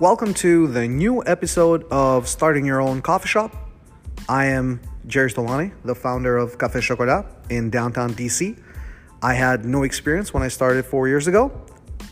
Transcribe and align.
Welcome 0.00 0.34
to 0.34 0.66
the 0.66 0.88
new 0.88 1.22
episode 1.24 1.84
of 1.84 2.26
Starting 2.26 2.66
Your 2.66 2.80
Own 2.80 3.00
Coffee 3.00 3.28
Shop. 3.28 3.54
I 4.28 4.46
am 4.46 4.80
Jerry 5.06 5.30
Stolani, 5.30 5.72
the 5.84 5.94
founder 5.94 6.36
of 6.36 6.58
Café 6.58 6.82
Chocolat 6.82 7.24
in 7.48 7.70
downtown 7.70 8.12
DC. 8.12 8.60
I 9.22 9.34
had 9.34 9.64
no 9.64 9.84
experience 9.84 10.34
when 10.34 10.42
I 10.42 10.48
started 10.48 10.84
four 10.84 11.06
years 11.06 11.28
ago, 11.28 11.52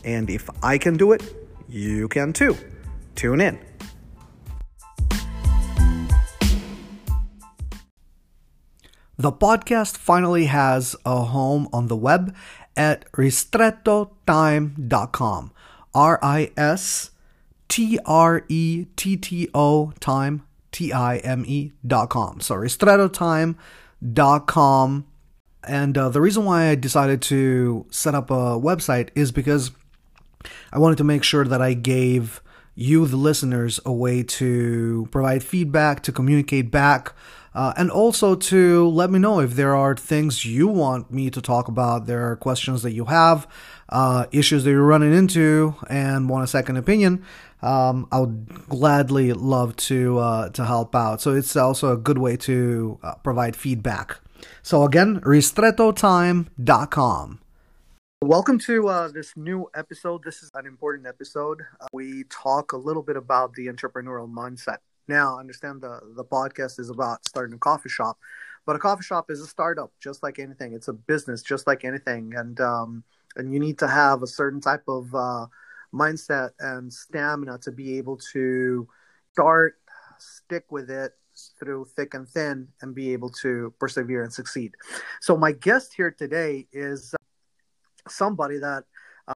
and 0.05 0.29
if 0.29 0.49
I 0.63 0.77
can 0.77 0.95
do 0.95 1.11
it, 1.11 1.23
you 1.67 2.07
can 2.07 2.31
too. 2.31 2.55
Tune 3.15 3.41
in. 3.41 3.59
The 9.17 9.33
podcast 9.33 9.97
finally 9.97 10.45
has 10.45 10.95
a 11.05 11.25
home 11.25 11.67
on 11.73 11.89
the 11.89 11.97
web 11.97 12.33
at 12.77 13.11
ristrettotime.com. 13.11 15.51
R 15.93 16.17
I 16.23 16.49
S 16.55 17.09
T 17.73 17.97
R 18.05 18.45
E 18.49 18.85
T 18.95 19.17
T 19.17 19.49
O 19.51 19.91
time, 19.99 20.43
T 20.71 20.93
I 20.93 21.17
M 21.17 21.43
E 21.47 21.71
dot 21.83 22.11
com. 22.11 22.39
So 22.39 22.53
ristrettotime.com. 22.53 25.05
And 25.67 25.97
uh, 25.97 26.09
the 26.09 26.21
reason 26.21 26.45
why 26.45 26.67
I 26.67 26.75
decided 26.75 27.23
to 27.23 27.87
set 27.89 28.13
up 28.13 28.29
a 28.29 28.61
website 28.61 29.09
is 29.15 29.31
because 29.31 29.71
I 30.71 30.77
wanted 30.77 30.99
to 30.99 31.03
make 31.03 31.23
sure 31.23 31.45
that 31.45 31.63
I 31.63 31.73
gave 31.73 32.43
you, 32.75 33.07
the 33.07 33.17
listeners, 33.17 33.79
a 33.83 33.91
way 33.91 34.21
to 34.21 35.07
provide 35.09 35.43
feedback, 35.43 36.03
to 36.03 36.11
communicate 36.11 36.69
back, 36.69 37.15
uh, 37.55 37.73
and 37.77 37.91
also 37.91 38.35
to 38.35 38.87
let 38.89 39.09
me 39.09 39.19
know 39.19 39.39
if 39.39 39.55
there 39.55 39.75
are 39.75 39.95
things 39.95 40.45
you 40.45 40.67
want 40.67 41.11
me 41.11 41.29
to 41.29 41.41
talk 41.41 41.67
about, 41.67 42.07
there 42.07 42.29
are 42.29 42.35
questions 42.35 42.83
that 42.83 42.93
you 42.93 43.05
have, 43.05 43.47
uh, 43.89 44.25
issues 44.31 44.63
that 44.63 44.71
you're 44.71 44.83
running 44.83 45.13
into, 45.13 45.75
and 45.89 46.29
want 46.29 46.43
a 46.43 46.47
second 46.47 46.77
opinion 46.77 47.23
um, 47.63 48.07
I 48.11 48.19
would 48.19 48.67
gladly 48.67 49.31
love 49.33 49.75
to 49.77 50.19
uh, 50.19 50.49
to 50.49 50.65
help 50.65 50.93
out. 50.95 51.21
So 51.21 51.33
it's 51.33 51.55
also 51.55 51.93
a 51.93 51.97
good 51.97 52.19
way 52.19 52.37
to 52.37 52.99
uh, 53.01 53.15
provide 53.15 53.55
feedback. 53.55 54.19
So 54.61 54.83
again, 54.83 55.21
ristrettotime.com. 55.21 57.39
Welcome 58.21 58.59
to 58.59 58.87
uh, 58.87 59.07
this 59.09 59.35
new 59.35 59.67
episode. 59.73 60.23
This 60.23 60.43
is 60.43 60.51
an 60.53 60.65
important 60.65 61.07
episode. 61.07 61.61
Uh, 61.79 61.87
we 61.93 62.25
talk 62.25 62.73
a 62.73 62.77
little 62.77 63.03
bit 63.03 63.17
about 63.17 63.53
the 63.53 63.67
entrepreneurial 63.67 64.31
mindset. 64.31 64.77
Now, 65.07 65.37
I 65.37 65.39
understand 65.39 65.81
the 65.81 65.99
the 66.15 66.23
podcast 66.23 66.79
is 66.79 66.89
about 66.89 67.25
starting 67.27 67.55
a 67.55 67.59
coffee 67.59 67.89
shop, 67.89 68.17
but 68.65 68.75
a 68.75 68.79
coffee 68.79 69.03
shop 69.03 69.29
is 69.29 69.41
a 69.41 69.47
startup, 69.47 69.91
just 69.99 70.23
like 70.23 70.39
anything. 70.39 70.73
It's 70.73 70.87
a 70.87 70.93
business, 70.93 71.41
just 71.41 71.67
like 71.67 71.83
anything, 71.83 72.33
and 72.35 72.59
um, 72.61 73.03
and 73.35 73.53
you 73.53 73.59
need 73.59 73.77
to 73.79 73.87
have 73.87 74.23
a 74.23 74.27
certain 74.27 74.61
type 74.61 74.83
of 74.87 75.13
uh, 75.13 75.47
mindset 75.93 76.51
and 76.59 76.91
stamina 76.91 77.57
to 77.59 77.71
be 77.71 77.97
able 77.97 78.17
to 78.33 78.87
start, 79.33 79.75
stick 80.17 80.65
with 80.71 80.89
it 80.89 81.11
through 81.59 81.85
thick 81.95 82.13
and 82.13 82.27
thin, 82.29 82.67
and 82.81 82.95
be 82.95 83.11
able 83.11 83.29
to 83.29 83.73
persevere 83.79 84.23
and 84.23 84.31
succeed. 84.31 84.73
So, 85.21 85.35
my 85.35 85.51
guest 85.51 85.93
here 85.95 86.11
today 86.11 86.67
is 86.71 87.13
somebody 88.07 88.57
that 88.59 88.83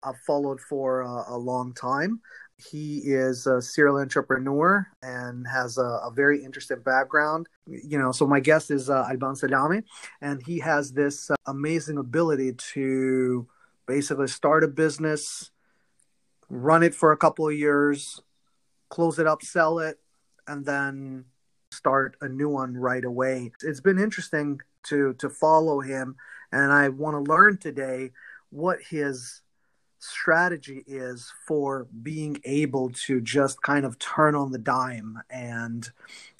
I've 0.03 0.19
followed 0.25 0.59
for 0.61 1.01
a, 1.01 1.25
a 1.29 1.37
long 1.37 1.73
time. 1.73 2.21
He 2.57 2.99
is 2.99 3.45
a 3.45 3.61
serial 3.61 3.97
entrepreneur 3.97 4.87
and 5.03 5.47
has 5.47 5.77
a, 5.77 5.99
a, 6.03 6.11
very 6.11 6.43
interesting 6.43 6.79
background. 6.79 7.47
You 7.67 7.99
know, 7.99 8.11
so 8.11 8.25
my 8.25 8.39
guest 8.39 8.71
is 8.71 8.89
uh, 8.89 9.05
Alban 9.07 9.35
Salami, 9.35 9.83
and 10.21 10.41
he 10.43 10.57
has 10.59 10.91
this 10.91 11.29
uh, 11.29 11.35
amazing 11.45 11.99
ability 11.99 12.53
to 12.73 13.47
basically 13.85 14.27
start 14.27 14.63
a 14.63 14.67
business, 14.67 15.51
run 16.49 16.81
it 16.81 16.95
for 16.95 17.11
a 17.11 17.17
couple 17.17 17.47
of 17.47 17.53
years, 17.53 18.21
close 18.89 19.19
it 19.19 19.27
up, 19.27 19.43
sell 19.43 19.77
it, 19.77 19.99
and 20.47 20.65
then 20.65 21.25
start 21.71 22.17
a 22.21 22.27
new 22.27 22.49
one 22.49 22.75
right 22.75 23.05
away. 23.05 23.51
It's 23.61 23.81
been 23.81 23.99
interesting 23.99 24.61
to 24.87 25.13
to 25.19 25.29
follow 25.29 25.79
him, 25.79 26.15
and 26.51 26.71
I 26.71 26.89
want 26.89 27.13
to 27.23 27.31
learn 27.31 27.57
today 27.57 28.11
what 28.49 28.79
his 28.81 29.41
strategy 29.99 30.83
is 30.87 31.31
for 31.47 31.87
being 32.03 32.39
able 32.45 32.89
to 33.05 33.21
just 33.21 33.61
kind 33.61 33.85
of 33.85 33.97
turn 33.99 34.35
on 34.35 34.51
the 34.51 34.57
dime 34.57 35.19
and 35.29 35.89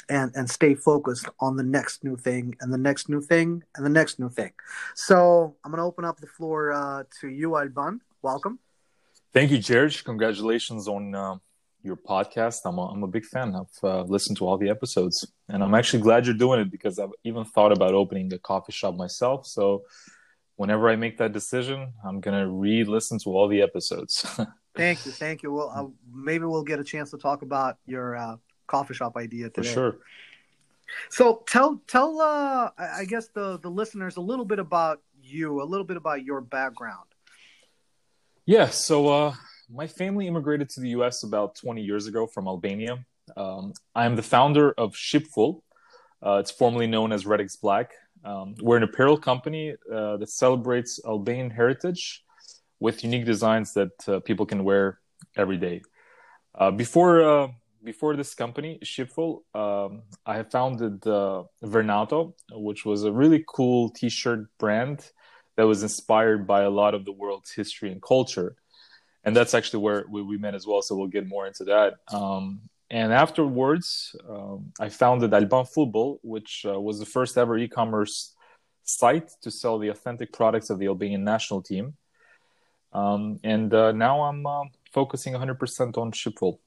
and 0.09 0.31
and 0.35 0.49
stay 0.49 0.73
focused 0.73 1.27
on 1.39 1.57
the 1.57 1.63
next 1.63 2.03
new 2.03 2.15
thing 2.15 2.55
and 2.61 2.71
the 2.71 2.77
next 2.77 3.09
new 3.09 3.21
thing 3.21 3.63
and 3.75 3.85
the 3.85 3.89
next 3.89 4.19
new 4.19 4.29
thing. 4.29 4.51
So 4.95 5.55
I'm 5.63 5.71
gonna 5.71 5.85
open 5.85 6.05
up 6.05 6.19
the 6.19 6.27
floor 6.27 6.71
uh, 6.71 7.03
to 7.21 7.27
you, 7.27 7.57
Alban. 7.57 8.01
Welcome. 8.21 8.59
Thank 9.33 9.51
you, 9.51 9.59
George. 9.59 10.03
Congratulations 10.03 10.87
on 10.87 11.13
uh, 11.13 11.35
your 11.83 11.97
podcast. 11.97 12.61
I'm 12.65 12.77
a, 12.77 12.85
I'm 12.87 13.03
a 13.03 13.07
big 13.07 13.25
fan. 13.25 13.55
I've 13.55 13.83
uh, 13.83 14.01
listened 14.03 14.37
to 14.37 14.47
all 14.47 14.57
the 14.57 14.69
episodes, 14.69 15.25
and 15.49 15.63
I'm 15.63 15.75
actually 15.75 16.01
glad 16.01 16.25
you're 16.25 16.35
doing 16.35 16.59
it 16.59 16.71
because 16.71 16.97
I've 16.99 17.11
even 17.23 17.45
thought 17.45 17.71
about 17.71 17.93
opening 17.93 18.31
a 18.33 18.39
coffee 18.39 18.71
shop 18.71 18.95
myself. 18.95 19.45
So, 19.45 19.83
whenever 20.57 20.89
I 20.89 20.95
make 20.95 21.17
that 21.17 21.31
decision, 21.31 21.93
I'm 22.05 22.19
gonna 22.19 22.47
re-listen 22.47 23.17
to 23.19 23.29
all 23.29 23.47
the 23.47 23.61
episodes. 23.61 24.25
thank 24.75 25.05
you, 25.05 25.11
thank 25.13 25.41
you. 25.41 25.53
Well, 25.53 25.71
uh, 25.73 25.85
maybe 26.13 26.45
we'll 26.45 26.63
get 26.63 26.79
a 26.79 26.83
chance 26.83 27.11
to 27.11 27.17
talk 27.17 27.41
about 27.41 27.77
your 27.85 28.15
uh, 28.15 28.35
coffee 28.67 28.93
shop 28.93 29.15
idea 29.15 29.49
today. 29.49 29.67
For 29.67 29.73
sure. 29.73 29.97
So 31.09 31.43
tell 31.47 31.81
tell 31.87 32.19
uh, 32.21 32.71
I 32.77 33.05
guess 33.05 33.29
the 33.29 33.59
the 33.59 33.69
listeners 33.69 34.17
a 34.17 34.21
little 34.21 34.45
bit 34.45 34.59
about 34.59 35.01
you, 35.21 35.61
a 35.61 35.65
little 35.65 35.85
bit 35.85 35.97
about 35.97 36.23
your 36.23 36.41
background. 36.41 37.07
Yeah, 38.45 38.69
so 38.69 39.09
uh, 39.09 39.33
my 39.69 39.87
family 39.87 40.27
immigrated 40.27 40.69
to 40.69 40.79
the 40.81 40.89
US 40.89 41.23
about 41.23 41.55
20 41.55 41.81
years 41.81 42.07
ago 42.07 42.27
from 42.27 42.47
Albania. 42.47 43.05
Um, 43.35 43.73
I 43.93 44.05
am 44.05 44.15
the 44.15 44.23
founder 44.23 44.71
of 44.71 44.95
Shipful. 44.95 45.63
Uh, 46.25 46.37
it's 46.37 46.51
formerly 46.51 46.87
known 46.87 47.11
as 47.11 47.25
Red 47.25 47.41
X 47.41 47.57
Black. 47.57 47.91
Um, 48.27 48.55
we're 48.61 48.75
an 48.75 48.83
apparel 48.83 49.17
company 49.17 49.75
uh, 49.89 50.17
that 50.17 50.29
celebrates 50.29 50.99
Albanian 51.05 51.49
heritage 51.49 52.25
with 52.81 53.01
unique 53.03 53.25
designs 53.25 53.73
that 53.73 53.95
uh, 54.09 54.19
people 54.19 54.45
can 54.45 54.65
wear 54.65 54.99
every 55.37 55.55
day. 55.55 55.81
Uh, 56.53 56.71
before 56.71 57.23
uh, 57.23 57.47
before 57.83 58.17
this 58.17 58.33
company, 58.33 58.79
Shipful, 58.83 59.45
um, 59.55 60.01
I 60.25 60.35
have 60.35 60.51
founded 60.51 60.99
Vernato, 61.01 62.33
which 62.51 62.83
was 62.83 63.05
a 63.05 63.11
really 63.13 63.45
cool 63.47 63.91
T-shirt 63.91 64.49
brand 64.57 65.09
that 65.55 65.63
was 65.63 65.83
inspired 65.83 66.45
by 66.45 66.63
a 66.63 66.69
lot 66.69 66.93
of 66.93 67.05
the 67.05 67.13
world's 67.13 67.51
history 67.51 67.89
and 67.93 68.01
culture. 68.01 68.57
And 69.23 69.33
that's 69.35 69.53
actually 69.53 69.83
where 69.83 70.03
we, 70.09 70.21
we 70.21 70.37
met 70.37 70.53
as 70.53 70.67
well. 70.67 70.81
So 70.81 70.95
we'll 70.95 71.07
get 71.07 71.27
more 71.27 71.47
into 71.47 71.63
that. 71.65 71.95
Um, 72.11 72.61
and 72.89 73.11
afterwards, 73.11 74.15
um, 74.29 74.71
I 74.79 74.89
founded 74.89 75.33
Alban 75.33 75.65
Football, 75.65 76.19
which 76.23 76.65
uh, 76.67 76.79
was 76.79 76.99
the 76.99 77.05
first 77.05 77.37
ever 77.37 77.57
e 77.57 77.67
commerce 77.67 78.33
site 78.83 79.29
to 79.41 79.51
sell 79.51 79.77
the 79.77 79.89
authentic 79.89 80.31
products 80.31 80.69
of 80.69 80.79
the 80.79 80.87
Albanian 80.87 81.23
national 81.23 81.61
team. 81.61 81.95
Um, 82.93 83.39
and 83.43 83.73
uh, 83.73 83.91
now 83.91 84.21
I'm 84.21 84.45
uh, 84.45 84.63
focusing 84.93 85.33
100% 85.33 85.97
on 85.97 86.11
Shipful. 86.13 86.59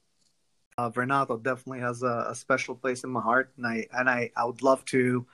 Uh, 0.77 0.89
Vernato 0.89 1.41
definitely 1.41 1.79
has 1.79 2.03
a, 2.03 2.27
a, 2.29 2.35
special 2.35 2.75
place 2.75 3.03
in 3.03 3.09
my 3.09 3.21
heart, 3.21 3.51
and 3.57 3.67
I 3.67 3.87
and 3.91 4.09
I, 4.09 4.31
I 4.37 4.45
would 4.45 4.61
love 4.61 4.85
to 4.85 5.25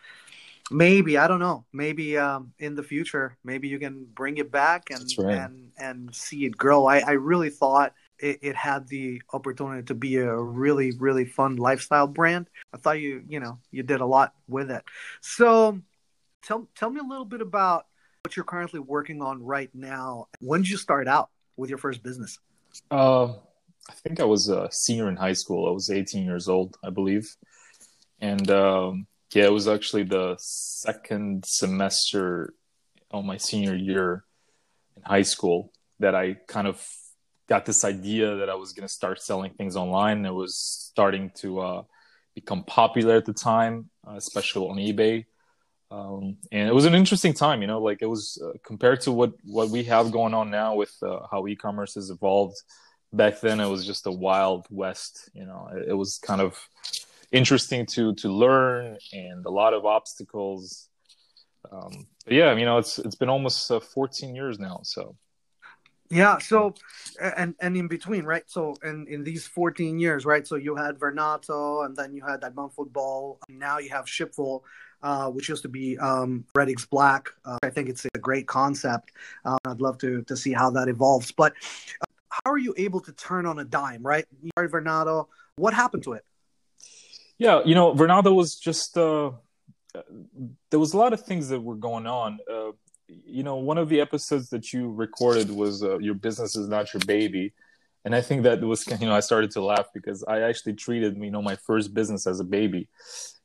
maybe 0.69 1.17
i 1.17 1.27
don't 1.27 1.39
know 1.39 1.63
maybe 1.71 2.17
um, 2.17 2.51
in 2.59 2.75
the 2.75 2.83
future 2.83 3.37
maybe 3.43 3.67
you 3.67 3.79
can 3.79 4.05
bring 4.13 4.37
it 4.37 4.51
back 4.51 4.89
and 4.89 5.09
right. 5.17 5.37
and 5.37 5.71
and 5.77 6.13
see 6.13 6.45
it 6.45 6.57
grow 6.57 6.85
i, 6.85 6.99
I 6.99 7.11
really 7.11 7.49
thought 7.49 7.93
it, 8.19 8.39
it, 8.41 8.55
had 8.55 8.87
the 8.87 9.21
opportunity 9.33 9.83
to 9.83 9.93
be 9.93 10.17
a 10.17 10.35
really 10.35 10.91
really 10.99 11.25
fun 11.25 11.55
lifestyle 11.55 12.07
brand. 12.07 12.49
I 12.73 12.77
thought 12.77 12.99
you 12.99 13.23
you 13.27 13.39
know 13.39 13.59
you 13.71 13.83
did 13.83 14.01
a 14.01 14.05
lot 14.05 14.33
with 14.47 14.71
it. 14.71 14.83
So 15.21 15.79
tell 16.43 16.67
tell 16.75 16.89
me 16.89 16.99
a 16.99 17.03
little 17.03 17.25
bit 17.25 17.41
about 17.41 17.85
what 18.23 18.35
you're 18.35 18.45
currently 18.45 18.79
working 18.79 19.21
on 19.21 19.43
right 19.43 19.69
now. 19.73 20.27
When 20.39 20.61
did 20.61 20.69
you 20.69 20.77
start 20.77 21.07
out 21.07 21.29
with 21.55 21.69
your 21.69 21.79
first 21.79 22.03
business? 22.03 22.39
Uh, 22.91 23.33
i 23.89 23.93
think 24.03 24.19
i 24.19 24.25
was 24.25 24.49
a 24.49 24.69
senior 24.71 25.09
in 25.09 25.15
high 25.15 25.33
school. 25.33 25.67
I 25.67 25.71
was 25.71 25.89
18 25.89 26.25
years 26.25 26.47
old 26.47 26.77
i 26.83 26.89
believe. 26.89 27.27
And 28.19 28.49
um, 28.49 29.07
yeah, 29.33 29.45
it 29.45 29.53
was 29.53 29.67
actually 29.67 30.03
the 30.03 30.35
second 30.39 31.45
semester 31.45 32.53
on 33.11 33.25
my 33.25 33.37
senior 33.37 33.75
year 33.75 34.23
in 34.95 35.03
high 35.03 35.23
school 35.23 35.71
that 35.99 36.15
I 36.15 36.37
kind 36.47 36.67
of 36.67 36.85
got 37.47 37.65
this 37.65 37.83
idea 37.85 38.35
that 38.35 38.49
I 38.49 38.55
was 38.55 38.73
going 38.73 38.87
to 38.87 38.93
start 38.93 39.21
selling 39.21 39.53
things 39.53 39.75
online. 39.75 40.25
It 40.25 40.33
was 40.33 40.55
starting 40.55 41.31
to 41.35 41.59
uh, 41.59 41.83
become 42.35 42.63
popular 42.63 43.15
at 43.15 43.25
the 43.25 43.33
time, 43.33 43.89
uh, 44.07 44.15
especially 44.15 44.67
on 44.67 44.77
eBay. 44.77 45.25
Um, 45.89 46.37
and 46.51 46.67
it 46.67 46.75
was 46.75 46.85
an 46.85 46.93
interesting 46.93 47.33
time, 47.33 47.61
you 47.61 47.67
know, 47.67 47.81
like 47.81 48.01
it 48.01 48.07
was 48.07 48.41
uh, 48.43 48.57
compared 48.65 49.01
to 49.01 49.11
what, 49.11 49.31
what 49.43 49.69
we 49.69 49.83
have 49.85 50.11
going 50.11 50.33
on 50.33 50.51
now 50.51 50.75
with 50.75 50.93
uh, 51.01 51.19
how 51.31 51.47
e-commerce 51.47 51.95
has 51.95 52.09
evolved. 52.09 52.57
Back 53.13 53.39
then, 53.39 53.61
it 53.61 53.67
was 53.67 53.85
just 53.85 54.05
a 54.05 54.11
wild 54.11 54.67
west, 54.69 55.29
you 55.33 55.45
know, 55.45 55.69
it, 55.73 55.89
it 55.89 55.93
was 55.93 56.17
kind 56.17 56.41
of 56.41 56.59
interesting 57.31 57.85
to 57.85 58.13
to 58.15 58.29
learn 58.29 58.97
and 59.13 59.45
a 59.45 59.49
lot 59.49 59.73
of 59.73 59.85
obstacles. 59.85 60.89
Um, 61.71 62.07
but 62.25 62.33
yeah, 62.33 62.53
you 62.55 62.65
know, 62.65 62.77
it's 62.77 62.99
it's 62.99 63.15
been 63.15 63.29
almost 63.29 63.71
uh, 63.71 63.79
14 63.79 64.35
years 64.35 64.59
now. 64.59 64.81
So 64.83 65.15
Yeah. 66.09 66.37
So, 66.37 66.73
and 67.21 67.55
and 67.59 67.75
in 67.75 67.87
between, 67.87 68.23
right? 68.23 68.43
So, 68.47 68.75
in 68.83 69.07
in 69.07 69.23
these 69.23 69.45
14 69.45 69.99
years, 69.99 70.25
right? 70.25 70.47
So 70.47 70.55
you 70.55 70.75
had 70.75 70.97
Vernato, 70.97 71.85
and 71.85 71.95
then 71.95 72.13
you 72.13 72.23
had 72.25 72.41
that 72.41 72.53
Alban 72.57 72.69
Football. 72.69 73.39
Now 73.49 73.79
you 73.79 73.89
have 73.89 74.07
Shipful, 74.07 74.63
uh, 75.03 75.29
which 75.29 75.49
used 75.49 75.63
to 75.63 75.69
be 75.69 75.97
um, 75.97 76.45
Red 76.55 76.69
X 76.69 76.85
Black. 76.85 77.29
Uh, 77.43 77.57
I 77.63 77.69
think 77.69 77.89
it's 77.89 78.05
a 78.05 78.19
great 78.19 78.47
concept. 78.47 79.11
Uh, 79.43 79.57
I'd 79.65 79.81
love 79.81 79.97
to 79.99 80.21
to 80.23 80.37
see 80.37 80.53
how 80.53 80.69
that 80.71 80.87
evolves. 80.87 81.31
But 81.31 81.53
uh, 82.01 82.05
how 82.29 82.51
are 82.51 82.57
you 82.57 82.73
able 82.77 83.01
to 83.01 83.11
turn 83.11 83.45
on 83.45 83.59
a 83.59 83.65
dime, 83.65 84.03
right? 84.03 84.25
You 84.41 84.51
started 84.51 84.71
Vernato. 84.71 85.27
What 85.57 85.73
happened 85.73 86.03
to 86.03 86.13
it? 86.13 86.23
Yeah, 87.37 87.61
you 87.65 87.75
know, 87.75 87.93
Vernato 87.93 88.33
was 88.33 88.55
just. 88.55 88.97
Uh, 88.97 89.31
there 90.69 90.79
was 90.79 90.93
a 90.93 90.97
lot 90.97 91.11
of 91.11 91.25
things 91.25 91.49
that 91.49 91.59
were 91.59 91.75
going 91.75 92.05
on 92.05 92.37
uh, 92.51 92.71
you 93.27 93.43
know, 93.43 93.57
one 93.57 93.77
of 93.77 93.89
the 93.89 94.01
episodes 94.01 94.49
that 94.49 94.73
you 94.73 94.91
recorded 94.91 95.49
was 95.51 95.83
uh, 95.83 95.97
"Your 95.99 96.15
Business 96.15 96.55
Is 96.55 96.67
Not 96.67 96.93
Your 96.93 97.01
Baby," 97.05 97.53
and 98.05 98.15
I 98.15 98.21
think 98.21 98.43
that 98.43 98.61
was, 98.61 98.87
you 99.01 99.07
know, 99.07 99.15
I 99.15 99.19
started 99.19 99.51
to 99.51 99.61
laugh 99.63 99.87
because 99.93 100.23
I 100.27 100.41
actually 100.41 100.73
treated, 100.73 101.17
you 101.17 101.31
know, 101.31 101.41
my 101.41 101.55
first 101.55 101.93
business 101.93 102.25
as 102.25 102.39
a 102.39 102.43
baby, 102.43 102.87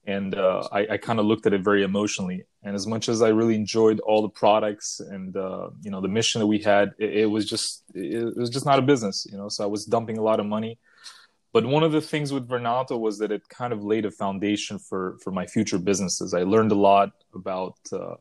and 0.06 0.34
uh, 0.34 0.68
I, 0.72 0.86
I 0.92 0.96
kind 0.98 1.18
of 1.18 1.26
looked 1.26 1.46
at 1.46 1.52
it 1.52 1.62
very 1.62 1.82
emotionally. 1.82 2.44
And 2.62 2.74
as 2.74 2.86
much 2.86 3.08
as 3.08 3.22
I 3.22 3.28
really 3.28 3.56
enjoyed 3.56 4.00
all 4.00 4.22
the 4.22 4.28
products 4.28 5.00
and 5.00 5.36
uh, 5.36 5.70
you 5.82 5.90
know 5.90 6.00
the 6.00 6.08
mission 6.08 6.40
that 6.40 6.46
we 6.46 6.60
had, 6.60 6.92
it, 6.98 7.16
it 7.22 7.26
was 7.26 7.48
just 7.48 7.82
it, 7.94 8.14
it 8.14 8.36
was 8.36 8.50
just 8.50 8.66
not 8.66 8.78
a 8.78 8.82
business, 8.82 9.26
you 9.30 9.36
know. 9.36 9.48
So 9.48 9.64
I 9.64 9.66
was 9.66 9.84
dumping 9.84 10.18
a 10.18 10.22
lot 10.22 10.40
of 10.40 10.46
money. 10.46 10.78
But 11.52 11.66
one 11.66 11.82
of 11.82 11.92
the 11.92 12.00
things 12.00 12.32
with 12.32 12.48
Vernato 12.48 12.98
was 12.98 13.18
that 13.18 13.30
it 13.30 13.46
kind 13.50 13.74
of 13.74 13.84
laid 13.84 14.06
a 14.06 14.10
foundation 14.10 14.78
for 14.78 15.18
for 15.22 15.30
my 15.30 15.46
future 15.46 15.78
businesses. 15.78 16.34
I 16.34 16.44
learned 16.44 16.72
a 16.72 16.80
lot 16.90 17.10
about 17.34 17.76
uh, 17.92 18.14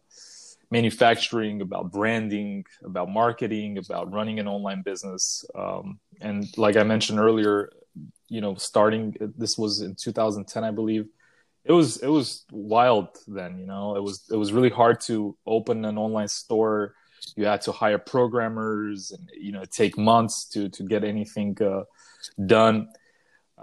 manufacturing, 0.71 1.61
about 1.61 1.91
branding, 1.91 2.65
about 2.83 3.09
marketing, 3.09 3.77
about 3.77 4.11
running 4.11 4.39
an 4.39 4.47
online 4.47 4.81
business. 4.81 5.45
Um, 5.53 5.99
and 6.21 6.45
like 6.57 6.77
I 6.77 6.83
mentioned 6.83 7.19
earlier, 7.19 7.69
you 8.29 8.39
know, 8.39 8.55
starting 8.55 9.15
this 9.37 9.57
was 9.57 9.81
in 9.81 9.95
2010, 9.95 10.63
I 10.63 10.71
believe. 10.71 11.07
It 11.65 11.73
was 11.73 11.97
it 11.97 12.07
was 12.07 12.45
wild 12.51 13.09
then, 13.27 13.59
you 13.59 13.67
know. 13.67 13.95
It 13.95 14.01
was 14.01 14.23
it 14.31 14.37
was 14.37 14.51
really 14.53 14.69
hard 14.69 15.01
to 15.01 15.37
open 15.45 15.85
an 15.85 15.97
online 15.97 16.29
store. 16.29 16.95
You 17.35 17.45
had 17.45 17.61
to 17.63 17.71
hire 17.71 17.99
programmers, 17.99 19.11
and 19.11 19.29
you 19.39 19.51
know, 19.51 19.63
take 19.65 19.95
months 19.95 20.45
to 20.53 20.69
to 20.69 20.83
get 20.83 21.03
anything 21.03 21.55
uh, 21.61 21.83
done. 22.43 22.87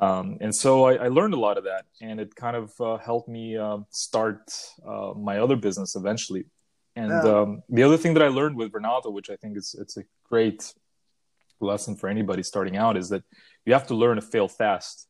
Um, 0.00 0.38
and 0.40 0.54
so 0.54 0.84
I, 0.84 0.94
I, 0.94 1.08
learned 1.08 1.34
a 1.34 1.40
lot 1.40 1.58
of 1.58 1.64
that, 1.64 1.86
and 2.00 2.20
it 2.20 2.36
kind 2.36 2.54
of 2.54 2.70
uh, 2.80 2.98
helped 2.98 3.28
me 3.28 3.56
uh, 3.56 3.78
start 3.90 4.52
uh, 4.86 5.12
my 5.16 5.40
other 5.40 5.56
business 5.56 5.96
eventually. 5.96 6.44
And 6.98 7.10
yeah. 7.10 7.32
um, 7.32 7.62
the 7.68 7.84
other 7.84 7.96
thing 7.96 8.14
that 8.14 8.24
I 8.24 8.28
learned 8.28 8.56
with 8.56 8.72
Vernato, 8.72 9.12
which 9.12 9.30
I 9.30 9.36
think 9.36 9.56
is 9.56 9.76
it's 9.78 9.96
a 9.96 10.04
great 10.28 10.74
lesson 11.60 11.94
for 11.94 12.08
anybody 12.08 12.42
starting 12.42 12.76
out, 12.76 12.96
is 12.96 13.08
that 13.10 13.22
you 13.64 13.72
have 13.72 13.86
to 13.86 13.94
learn 13.94 14.16
to 14.16 14.22
fail 14.22 14.48
fast. 14.48 15.06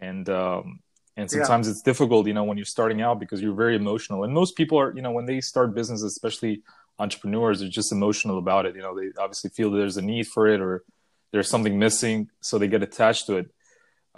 And 0.00 0.28
um, 0.28 0.80
and 1.16 1.30
sometimes 1.30 1.66
yeah. 1.66 1.72
it's 1.72 1.82
difficult, 1.82 2.26
you 2.26 2.34
know, 2.34 2.42
when 2.42 2.56
you're 2.58 2.74
starting 2.78 3.00
out 3.00 3.20
because 3.20 3.40
you're 3.40 3.54
very 3.54 3.76
emotional. 3.76 4.24
And 4.24 4.34
most 4.34 4.56
people 4.56 4.76
are, 4.80 4.92
you 4.96 5.02
know, 5.02 5.12
when 5.12 5.26
they 5.26 5.40
start 5.40 5.72
business, 5.72 6.02
especially 6.02 6.62
entrepreneurs, 6.98 7.62
are 7.62 7.68
just 7.68 7.92
emotional 7.92 8.38
about 8.38 8.66
it. 8.66 8.74
You 8.74 8.82
know, 8.82 8.98
they 8.98 9.10
obviously 9.16 9.50
feel 9.50 9.70
there's 9.70 9.98
a 9.98 10.02
need 10.02 10.26
for 10.26 10.48
it 10.48 10.60
or 10.60 10.82
there's 11.30 11.48
something 11.48 11.78
missing, 11.78 12.28
so 12.40 12.58
they 12.58 12.66
get 12.66 12.82
attached 12.82 13.26
to 13.26 13.36
it 13.36 13.46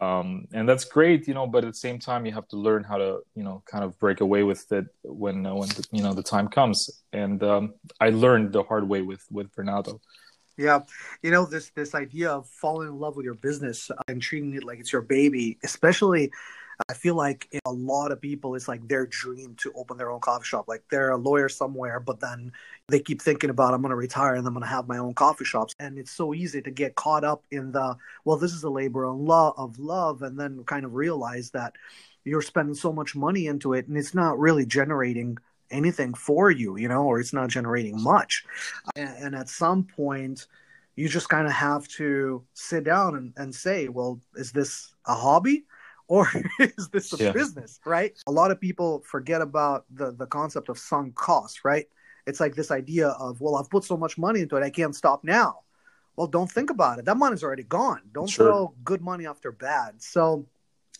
um, 0.00 0.46
and 0.52 0.68
that's 0.68 0.84
great, 0.84 1.28
you 1.28 1.34
know. 1.34 1.46
But 1.46 1.64
at 1.64 1.72
the 1.72 1.78
same 1.78 1.98
time, 1.98 2.26
you 2.26 2.32
have 2.32 2.48
to 2.48 2.56
learn 2.56 2.84
how 2.84 2.96
to, 2.96 3.20
you 3.34 3.42
know, 3.42 3.62
kind 3.66 3.84
of 3.84 3.98
break 3.98 4.20
away 4.20 4.42
with 4.42 4.70
it 4.72 4.86
when, 5.02 5.44
uh, 5.46 5.54
when 5.54 5.68
the, 5.68 5.86
you 5.92 6.02
know 6.02 6.14
the 6.14 6.22
time 6.22 6.48
comes. 6.48 7.02
And 7.12 7.42
um, 7.42 7.74
I 8.00 8.10
learned 8.10 8.52
the 8.52 8.62
hard 8.62 8.88
way 8.88 9.02
with 9.02 9.24
with 9.30 9.54
Vernato. 9.54 10.00
Yeah, 10.56 10.80
you 11.22 11.30
know 11.30 11.46
this 11.46 11.70
this 11.70 11.94
idea 11.94 12.30
of 12.30 12.48
falling 12.48 12.88
in 12.88 12.98
love 12.98 13.16
with 13.16 13.24
your 13.24 13.34
business 13.34 13.90
and 14.08 14.20
treating 14.20 14.54
it 14.54 14.64
like 14.64 14.80
it's 14.80 14.92
your 14.92 15.02
baby, 15.02 15.58
especially 15.62 16.30
I 16.88 16.94
feel 16.94 17.14
like 17.14 17.48
a 17.64 17.72
lot 17.72 18.12
of 18.12 18.20
people, 18.20 18.54
it's 18.54 18.69
like 18.69 18.86
their 18.88 19.06
dream 19.06 19.54
to 19.58 19.72
open 19.74 19.96
their 19.96 20.10
own 20.10 20.20
coffee 20.20 20.44
shop. 20.44 20.66
Like 20.69 20.82
they're 20.90 21.10
a 21.10 21.16
lawyer 21.16 21.48
somewhere, 21.48 22.00
but 22.00 22.20
then 22.20 22.52
they 22.88 23.00
keep 23.00 23.20
thinking 23.22 23.50
about, 23.50 23.74
I'm 23.74 23.82
going 23.82 23.90
to 23.90 23.96
retire 23.96 24.34
and 24.34 24.46
I'm 24.46 24.54
going 24.54 24.64
to 24.64 24.69
have 24.69 24.88
my 24.88 24.98
own 24.98 25.14
coffee 25.14 25.44
shops. 25.44 25.74
And 25.78 25.98
it's 25.98 26.10
so 26.10 26.34
easy 26.34 26.62
to 26.62 26.70
get 26.70 26.94
caught 26.94 27.24
up 27.24 27.44
in 27.50 27.72
the, 27.72 27.96
well, 28.24 28.36
this 28.36 28.52
is 28.52 28.64
a 28.64 28.70
labor 28.70 29.04
of 29.04 29.78
love, 29.78 30.22
and 30.22 30.38
then 30.38 30.64
kind 30.64 30.84
of 30.84 30.94
realize 30.94 31.50
that 31.50 31.74
you're 32.24 32.42
spending 32.42 32.75
so 32.75 32.92
much 32.92 33.16
money 33.16 33.46
into 33.46 33.72
it 33.75 33.88
and 33.88 33.96
it's 33.96 34.14
not 34.14 34.38
really 34.38 34.64
generating 34.64 35.36
anything 35.70 36.14
for 36.14 36.50
you, 36.50 36.76
you 36.76 36.86
know, 36.88 37.04
or 37.04 37.18
it's 37.18 37.32
not 37.32 37.48
generating 37.48 38.00
much. 38.00 38.44
And, 38.94 39.08
and 39.18 39.34
at 39.34 39.48
some 39.48 39.84
point, 39.84 40.46
you 40.94 41.08
just 41.08 41.28
kind 41.28 41.46
of 41.46 41.52
have 41.52 41.88
to 41.88 42.42
sit 42.52 42.84
down 42.84 43.16
and, 43.16 43.32
and 43.36 43.54
say, 43.54 43.88
well, 43.88 44.20
is 44.36 44.52
this 44.52 44.94
a 45.06 45.14
hobby? 45.14 45.64
Or 46.12 46.29
is 46.61 46.91
this 46.91 47.11
a 47.19 47.25
yeah. 47.25 47.32
business 47.32 47.81
right? 47.87 48.12
A 48.26 48.32
lot 48.32 48.50
of 48.50 48.61
people 48.61 49.00
forget 49.00 49.41
about 49.41 49.87
the 49.91 50.12
the 50.12 50.26
concept 50.26 50.69
of 50.69 50.79
sunk 50.79 51.14
costs 51.14 51.64
right? 51.64 51.87
It's 52.26 52.38
like 52.38 52.55
this 52.55 52.70
idea 52.70 53.09
of 53.09 53.41
well 53.41 53.56
i've 53.56 53.70
put 53.70 53.85
so 53.85 53.97
much 53.97 54.19
money 54.19 54.41
into 54.43 54.56
it 54.56 54.62
i 54.62 54.70
can't 54.70 54.94
stop 54.94 55.25
now. 55.25 55.61
Well 56.17 56.26
don't 56.26 56.50
think 56.50 56.69
about 56.69 56.99
it. 56.99 57.06
That 57.06 57.17
money's 57.17 57.43
already 57.43 57.62
gone. 57.62 58.03
Don't 58.12 58.29
sure. 58.29 58.47
throw 58.47 58.75
good 58.85 59.00
money 59.00 59.26
after 59.26 59.50
bad. 59.53 60.03
So 60.03 60.47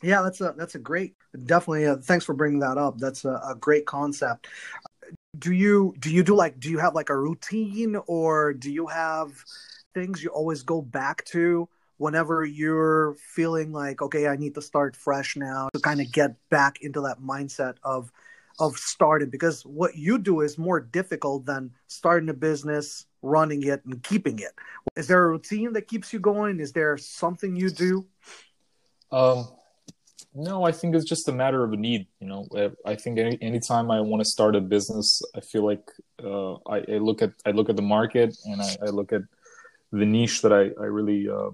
yeah 0.03 0.23
that's 0.23 0.41
a 0.41 0.55
that's 0.57 0.75
a 0.75 0.81
great 0.91 1.15
definitely 1.47 1.87
uh, 1.87 1.97
thanks 1.97 2.25
for 2.25 2.35
bringing 2.35 2.61
that 2.61 2.79
up. 2.79 2.99
That's 2.99 3.27
a, 3.27 3.35
a 3.53 3.55
great 3.55 3.85
concept. 3.85 4.49
Do 5.39 5.53
you 5.53 5.95
do 5.99 6.11
you 6.11 6.23
do 6.23 6.35
like 6.35 6.59
do 6.59 6.71
you 6.71 6.79
have 6.79 6.95
like 6.95 7.11
a 7.11 7.19
routine 7.29 7.97
or 8.07 8.55
do 8.55 8.73
you 8.73 8.87
have 8.87 9.31
things 9.93 10.23
you 10.25 10.31
always 10.31 10.63
go 10.63 10.81
back 10.81 11.23
to 11.27 11.69
whenever 12.03 12.45
you're 12.45 13.15
feeling 13.15 13.73
like 13.73 14.03
okay 14.03 14.27
i 14.27 14.37
need 14.37 14.55
to 14.55 14.63
start 14.63 14.97
fresh 14.97 15.37
now 15.37 15.69
to 15.73 15.81
kind 15.81 16.01
of 16.01 16.11
get 16.13 16.35
back 16.51 16.83
into 16.83 17.01
that 17.01 17.21
mindset 17.21 17.77
of 17.85 18.11
of 18.59 18.77
starting 18.77 19.31
because 19.31 19.65
what 19.65 19.97
you 19.97 20.19
do 20.19 20.41
is 20.41 20.59
more 20.59 20.81
difficult 20.81 21.47
than 21.47 21.71
starting 21.87 22.29
a 22.29 22.35
business 22.35 23.07
running 23.23 23.63
it 23.63 23.85
and 23.85 24.03
keeping 24.03 24.39
it. 24.39 24.53
Is 24.97 25.07
there 25.07 25.25
a 25.25 25.29
routine 25.29 25.73
that 25.73 25.89
keeps 25.89 26.13
you 26.13 26.19
going? 26.19 26.61
Is 26.61 26.73
there 26.73 26.97
something 26.99 27.57
you 27.57 27.71
do? 27.71 28.07
Um 29.11 29.49
no 30.35 30.65
i 30.65 30.73
think 30.73 30.95
it's 30.95 31.05
just 31.05 31.29
a 31.29 31.33
matter 31.33 31.63
of 31.63 31.73
a 31.75 31.77
need 31.77 32.07
you 32.19 32.27
know. 32.27 32.47
I 32.87 32.95
think 32.95 33.19
any 33.19 33.37
anytime 33.43 33.91
i 33.91 34.01
want 34.01 34.23
to 34.23 34.25
start 34.25 34.57
a 34.57 34.63
business 34.63 35.21
i 35.37 35.41
feel 35.41 35.65
like 35.67 35.87
uh, 36.25 36.55
I, 36.75 36.79
I, 36.95 36.99
look 37.09 37.21
at 37.21 37.33
i 37.45 37.51
look 37.51 37.69
at 37.69 37.77
the 37.77 37.83
market 37.83 38.35
and 38.47 38.63
i, 38.63 38.77
I 38.87 38.87
look 38.87 39.13
at 39.13 39.23
the 39.91 40.07
niche 40.07 40.41
that 40.43 40.53
i, 40.53 40.71
I 40.81 40.87
really 40.87 41.29
uh, 41.29 41.51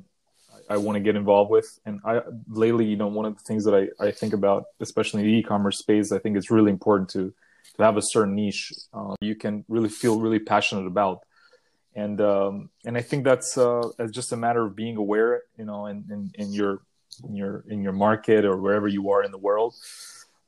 I 0.68 0.76
want 0.76 0.96
to 0.96 1.00
get 1.00 1.16
involved 1.16 1.50
with. 1.50 1.78
And 1.86 2.00
I 2.04 2.20
lately, 2.48 2.84
you 2.84 2.96
know, 2.96 3.08
one 3.08 3.26
of 3.26 3.36
the 3.36 3.42
things 3.42 3.64
that 3.64 3.74
I, 3.74 4.04
I 4.04 4.10
think 4.10 4.32
about, 4.32 4.64
especially 4.80 5.22
in 5.22 5.26
the 5.26 5.32
e-commerce 5.34 5.78
space, 5.78 6.12
I 6.12 6.18
think 6.18 6.36
it's 6.36 6.50
really 6.50 6.70
important 6.70 7.10
to 7.10 7.32
to 7.76 7.84
have 7.84 7.96
a 7.96 8.02
certain 8.02 8.34
niche 8.34 8.72
uh, 8.92 9.14
you 9.20 9.34
can 9.34 9.64
really 9.68 9.88
feel 9.88 10.20
really 10.20 10.38
passionate 10.38 10.86
about. 10.86 11.20
And 11.94 12.20
um, 12.20 12.70
and 12.84 12.96
I 12.96 13.02
think 13.02 13.24
that's 13.24 13.58
uh, 13.58 13.82
just 14.10 14.32
a 14.32 14.36
matter 14.36 14.64
of 14.64 14.76
being 14.76 14.96
aware, 14.96 15.42
you 15.56 15.64
know, 15.64 15.86
in, 15.86 16.04
in, 16.10 16.30
in 16.34 16.52
your 16.52 16.82
in 17.24 17.34
your 17.34 17.64
in 17.68 17.82
your 17.82 17.92
market 17.92 18.44
or 18.44 18.56
wherever 18.56 18.86
you 18.86 19.10
are 19.10 19.22
in 19.22 19.32
the 19.32 19.38
world. 19.38 19.74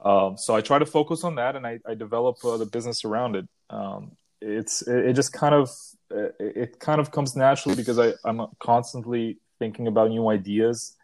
Um, 0.05 0.37
so 0.39 0.55
I 0.55 0.61
try 0.61 0.79
to 0.79 0.87
focus 0.87 1.25
on 1.25 1.35
that, 1.37 1.57
and 1.57 1.67
I, 1.67 1.79
I 1.87 1.95
develop 1.95 2.37
uh, 2.45 2.57
the 2.57 2.67
business 2.67 3.05
around 3.05 3.37
it. 3.37 3.49
Um, 3.69 4.12
it's 4.41 4.83
it, 4.83 5.07
it, 5.07 5.12
just 5.15 5.33
kind 5.33 5.55
of 5.55 5.71
it, 6.11 6.35
it 6.39 6.81
kind 6.81 7.00
of 7.00 7.11
comes 7.11 7.37
naturally 7.37 7.77
because 7.77 7.99
I 7.99 8.12
I'm 8.25 8.47
constantly 8.59 9.39
thinking 9.61 9.87
about 9.87 10.11
new 10.11 10.29
ideas. 10.29 10.97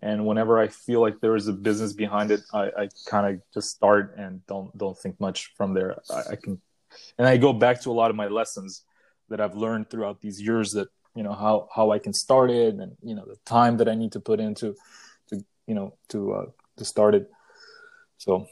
And 0.00 0.26
whenever 0.26 0.58
i 0.58 0.68
feel 0.68 1.00
like 1.00 1.20
there 1.20 1.34
is 1.34 1.48
a 1.48 1.52
business 1.68 1.94
behind 1.94 2.30
it 2.30 2.42
i, 2.52 2.64
I 2.80 2.88
kind 3.06 3.24
of 3.26 3.40
just 3.54 3.70
start 3.70 4.14
and 4.18 4.44
don't 4.46 4.68
don't 4.76 4.98
think 5.02 5.18
much 5.18 5.38
from 5.56 5.72
there. 5.72 5.96
I, 6.10 6.22
I, 6.32 6.36
can 6.36 6.60
and 7.16 7.26
i 7.26 7.38
go 7.38 7.54
back 7.54 7.80
to 7.82 7.88
a 7.90 7.96
lot 8.00 8.10
of 8.10 8.16
my 8.22 8.28
lessons 8.28 8.84
that 9.30 9.40
i've 9.40 9.56
learned 9.56 9.88
throughout 9.88 10.20
these 10.20 10.38
years 10.48 10.72
that 10.72 10.88
you 11.16 11.22
know 11.22 11.32
how 11.32 11.68
how 11.74 11.86
i 11.90 11.98
can 11.98 12.12
start 12.12 12.50
it 12.50 12.74
and 12.74 12.92
you 13.02 13.14
know 13.14 13.24
the 13.24 13.38
time 13.46 13.78
that 13.78 13.88
i 13.88 13.94
need 13.94 14.12
to 14.12 14.20
put 14.20 14.40
into 14.40 14.76
to 15.28 15.34
you 15.66 15.74
know 15.74 15.94
to 16.12 16.18
uh 16.38 16.46
to 16.76 16.84
start 16.84 17.14
it. 17.14 17.30
So. 18.18 18.46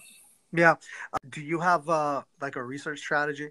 Yeah. 0.52 0.72
Uh, 1.12 1.18
do 1.28 1.40
you 1.40 1.60
have 1.60 1.88
uh 1.88 2.22
like 2.40 2.56
a 2.56 2.62
research 2.62 2.98
strategy? 2.98 3.50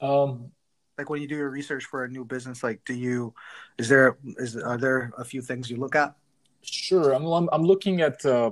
Um 0.00 0.52
like 0.98 1.10
when 1.10 1.20
you 1.22 1.28
do 1.28 1.36
your 1.36 1.50
research 1.50 1.84
for 1.84 2.04
a 2.04 2.08
new 2.08 2.24
business 2.24 2.62
like 2.62 2.84
do 2.84 2.94
you 2.94 3.34
is 3.78 3.88
there 3.88 4.18
is 4.38 4.56
are 4.56 4.76
there 4.76 5.12
a 5.18 5.24
few 5.24 5.42
things 5.42 5.70
you 5.70 5.76
look 5.76 5.94
at? 5.94 6.14
Sure. 6.62 7.12
I'm 7.12 7.24
i'm, 7.52 7.62
looking 7.62 8.02
at 8.02 8.24
uh, 8.24 8.50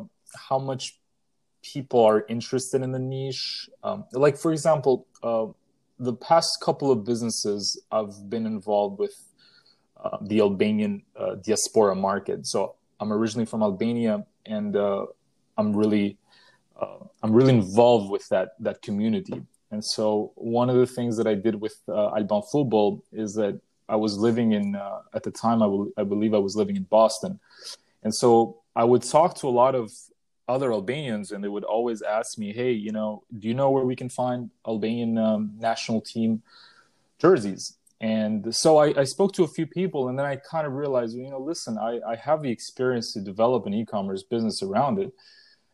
how 0.48 0.58
much 0.58 0.98
people 1.62 2.02
are 2.04 2.24
interested 2.28 2.82
in 2.82 2.92
the 2.92 2.98
niche. 2.98 3.68
Um, 3.82 4.04
like 4.12 4.36
for 4.38 4.52
example 4.52 5.06
uh, 5.22 5.46
the 5.98 6.14
past 6.14 6.60
couple 6.62 6.90
of 6.90 7.04
businesses 7.04 7.80
i've 7.92 8.30
been 8.30 8.46
involved 8.46 8.98
with 8.98 9.16
uh, 10.02 10.18
the 10.22 10.40
albanian 10.40 11.02
uh, 11.16 11.34
diaspora 11.36 11.94
market. 11.94 12.46
So 12.46 12.76
i'm 13.00 13.12
originally 13.12 13.46
from 13.46 13.62
albania 13.62 14.24
and 14.46 14.74
uh, 14.76 15.04
i'm 15.58 15.76
really 15.76 16.16
uh, 16.80 17.04
i'm 17.22 17.32
really 17.32 17.52
involved 17.52 18.10
with 18.10 18.26
that 18.30 18.50
that 18.60 18.80
community 18.80 19.42
and 19.70 19.84
so 19.84 20.32
one 20.34 20.70
of 20.70 20.76
the 20.76 20.86
things 20.86 21.16
that 21.16 21.26
I 21.26 21.34
did 21.34 21.60
with 21.60 21.76
uh, 21.88 22.08
Alban 22.08 22.42
Football 22.50 23.02
is 23.12 23.34
that 23.34 23.60
I 23.88 23.96
was 23.96 24.16
living 24.16 24.52
in 24.52 24.76
uh, 24.76 25.00
at 25.14 25.22
the 25.22 25.30
time 25.30 25.62
I, 25.62 26.04
believe 26.04 26.34
I 26.34 26.38
was 26.38 26.56
living 26.56 26.76
in 26.76 26.84
Boston, 26.84 27.38
and 28.02 28.14
so 28.14 28.58
I 28.74 28.84
would 28.84 29.02
talk 29.02 29.34
to 29.36 29.48
a 29.48 29.50
lot 29.50 29.74
of 29.74 29.92
other 30.48 30.72
Albanians, 30.72 31.32
and 31.32 31.44
they 31.44 31.48
would 31.48 31.64
always 31.64 32.00
ask 32.02 32.38
me, 32.38 32.52
"Hey, 32.52 32.72
you 32.72 32.92
know, 32.92 33.22
do 33.38 33.48
you 33.48 33.54
know 33.54 33.70
where 33.70 33.84
we 33.84 33.96
can 33.96 34.08
find 34.08 34.50
Albanian 34.66 35.18
um, 35.18 35.52
national 35.58 36.00
team 36.00 36.42
jerseys?" 37.18 37.76
And 38.00 38.54
so 38.54 38.78
I, 38.78 39.00
I, 39.00 39.04
spoke 39.04 39.32
to 39.32 39.42
a 39.42 39.48
few 39.48 39.66
people, 39.66 40.08
and 40.08 40.16
then 40.16 40.24
I 40.24 40.36
kind 40.36 40.68
of 40.68 40.74
realized, 40.74 41.16
you 41.16 41.28
know, 41.30 41.40
listen, 41.40 41.76
I, 41.78 41.98
I 42.06 42.14
have 42.14 42.42
the 42.42 42.50
experience 42.50 43.12
to 43.14 43.20
develop 43.20 43.66
an 43.66 43.74
e-commerce 43.74 44.22
business 44.22 44.62
around 44.62 45.00
it, 45.00 45.12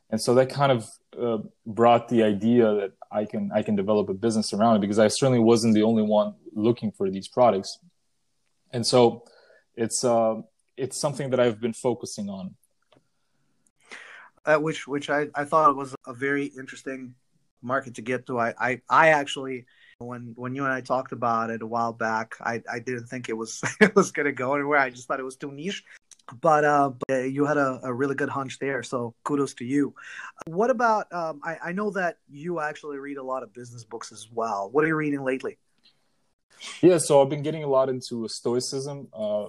and 0.08 0.20
so 0.20 0.34
that 0.34 0.48
kind 0.48 0.72
of 0.72 0.90
uh, 1.20 1.38
brought 1.66 2.08
the 2.08 2.22
idea 2.22 2.74
that 2.74 2.92
I 3.14 3.24
can 3.24 3.50
I 3.54 3.62
can 3.62 3.76
develop 3.76 4.08
a 4.08 4.14
business 4.14 4.52
around 4.52 4.76
it 4.76 4.80
because 4.80 4.98
I 4.98 5.08
certainly 5.08 5.38
wasn't 5.38 5.74
the 5.74 5.84
only 5.84 6.02
one 6.02 6.34
looking 6.52 6.90
for 6.90 7.08
these 7.08 7.28
products, 7.28 7.78
and 8.72 8.84
so 8.84 9.24
it's 9.76 10.04
uh, 10.04 10.42
it's 10.76 10.98
something 10.98 11.30
that 11.30 11.38
I've 11.38 11.60
been 11.60 11.72
focusing 11.72 12.28
on. 12.28 12.56
Uh, 14.44 14.56
which 14.56 14.86
which 14.86 15.08
I, 15.08 15.28
I 15.34 15.44
thought 15.44 15.76
was 15.76 15.94
a 16.06 16.12
very 16.12 16.46
interesting 16.46 17.14
market 17.62 17.94
to 17.94 18.02
get 18.02 18.26
to. 18.26 18.38
I, 18.38 18.54
I, 18.58 18.80
I 18.90 19.08
actually 19.08 19.64
when 19.98 20.32
when 20.36 20.54
you 20.54 20.64
and 20.64 20.72
I 20.72 20.80
talked 20.80 21.12
about 21.12 21.50
it 21.50 21.62
a 21.62 21.66
while 21.66 21.92
back, 21.92 22.34
I, 22.40 22.62
I 22.70 22.78
didn't 22.78 23.06
think 23.06 23.28
it 23.28 23.36
was 23.36 23.62
it 23.80 23.94
was 23.94 24.10
gonna 24.10 24.32
go 24.32 24.54
anywhere. 24.54 24.78
I 24.78 24.90
just 24.90 25.08
thought 25.08 25.20
it 25.20 25.24
was 25.24 25.36
too 25.36 25.52
niche 25.52 25.84
but, 26.40 26.64
uh, 26.64 26.90
but 27.06 27.30
you 27.30 27.44
had 27.44 27.56
a, 27.56 27.80
a, 27.82 27.92
really 27.92 28.14
good 28.14 28.28
hunch 28.28 28.58
there, 28.58 28.82
so 28.82 29.14
kudos 29.24 29.54
to 29.54 29.64
you. 29.64 29.94
What 30.46 30.70
about? 30.70 31.12
Um, 31.12 31.40
I, 31.44 31.58
I 31.66 31.72
know 31.72 31.90
that 31.90 32.16
you 32.30 32.60
actually 32.60 32.98
read 32.98 33.18
a 33.18 33.22
lot 33.22 33.42
of 33.42 33.52
business 33.52 33.84
books 33.84 34.10
as 34.10 34.28
well. 34.32 34.70
What 34.70 34.84
are 34.84 34.88
you 34.88 34.96
reading 34.96 35.22
lately? 35.22 35.58
Yeah, 36.80 36.98
so 36.98 37.20
I've 37.20 37.28
been 37.28 37.42
getting 37.42 37.64
a 37.64 37.66
lot 37.66 37.88
into 37.88 38.26
Stoicism. 38.28 39.08
Uh, 39.12 39.46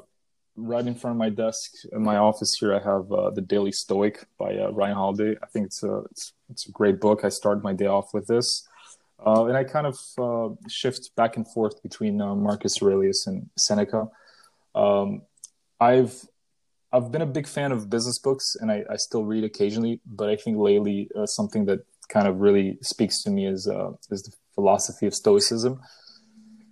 right 0.57 0.85
in 0.85 0.95
front 0.95 1.15
of 1.15 1.17
my 1.17 1.29
desk 1.29 1.71
in 1.91 2.03
my 2.03 2.17
office 2.17 2.55
here, 2.59 2.73
I 2.73 2.79
have 2.79 3.11
uh, 3.11 3.29
the 3.29 3.41
Daily 3.41 3.71
Stoic 3.71 4.25
by 4.37 4.55
uh, 4.55 4.69
Ryan 4.71 4.95
Holiday. 4.95 5.37
I 5.41 5.45
think 5.47 5.67
it's 5.67 5.83
a 5.83 5.99
it's, 6.11 6.33
it's, 6.49 6.67
a 6.67 6.71
great 6.71 6.99
book. 6.99 7.23
I 7.23 7.29
started 7.29 7.63
my 7.63 7.73
day 7.73 7.87
off 7.87 8.13
with 8.13 8.27
this, 8.27 8.67
uh, 9.25 9.45
and 9.45 9.55
I 9.55 9.63
kind 9.63 9.87
of 9.87 9.97
uh, 10.17 10.55
shift 10.67 11.11
back 11.15 11.37
and 11.37 11.47
forth 11.47 11.81
between 11.83 12.17
Marcus 12.17 12.81
Aurelius 12.81 13.27
and 13.27 13.49
Seneca. 13.57 14.07
Um, 14.73 15.21
I've 15.79 16.25
I've 16.91 17.11
been 17.11 17.21
a 17.21 17.25
big 17.25 17.47
fan 17.47 17.71
of 17.71 17.89
business 17.89 18.19
books, 18.19 18.55
and 18.59 18.71
I, 18.71 18.83
I 18.89 18.95
still 18.95 19.25
read 19.25 19.43
occasionally. 19.43 20.01
But 20.05 20.29
I 20.29 20.35
think 20.35 20.57
lately, 20.57 21.09
uh, 21.17 21.25
something 21.25 21.65
that 21.65 21.79
kind 22.09 22.27
of 22.27 22.39
really 22.39 22.77
speaks 22.81 23.23
to 23.23 23.29
me 23.29 23.47
is 23.47 23.67
uh, 23.67 23.91
is 24.11 24.23
the 24.23 24.31
philosophy 24.53 25.05
of 25.07 25.13
Stoicism, 25.13 25.79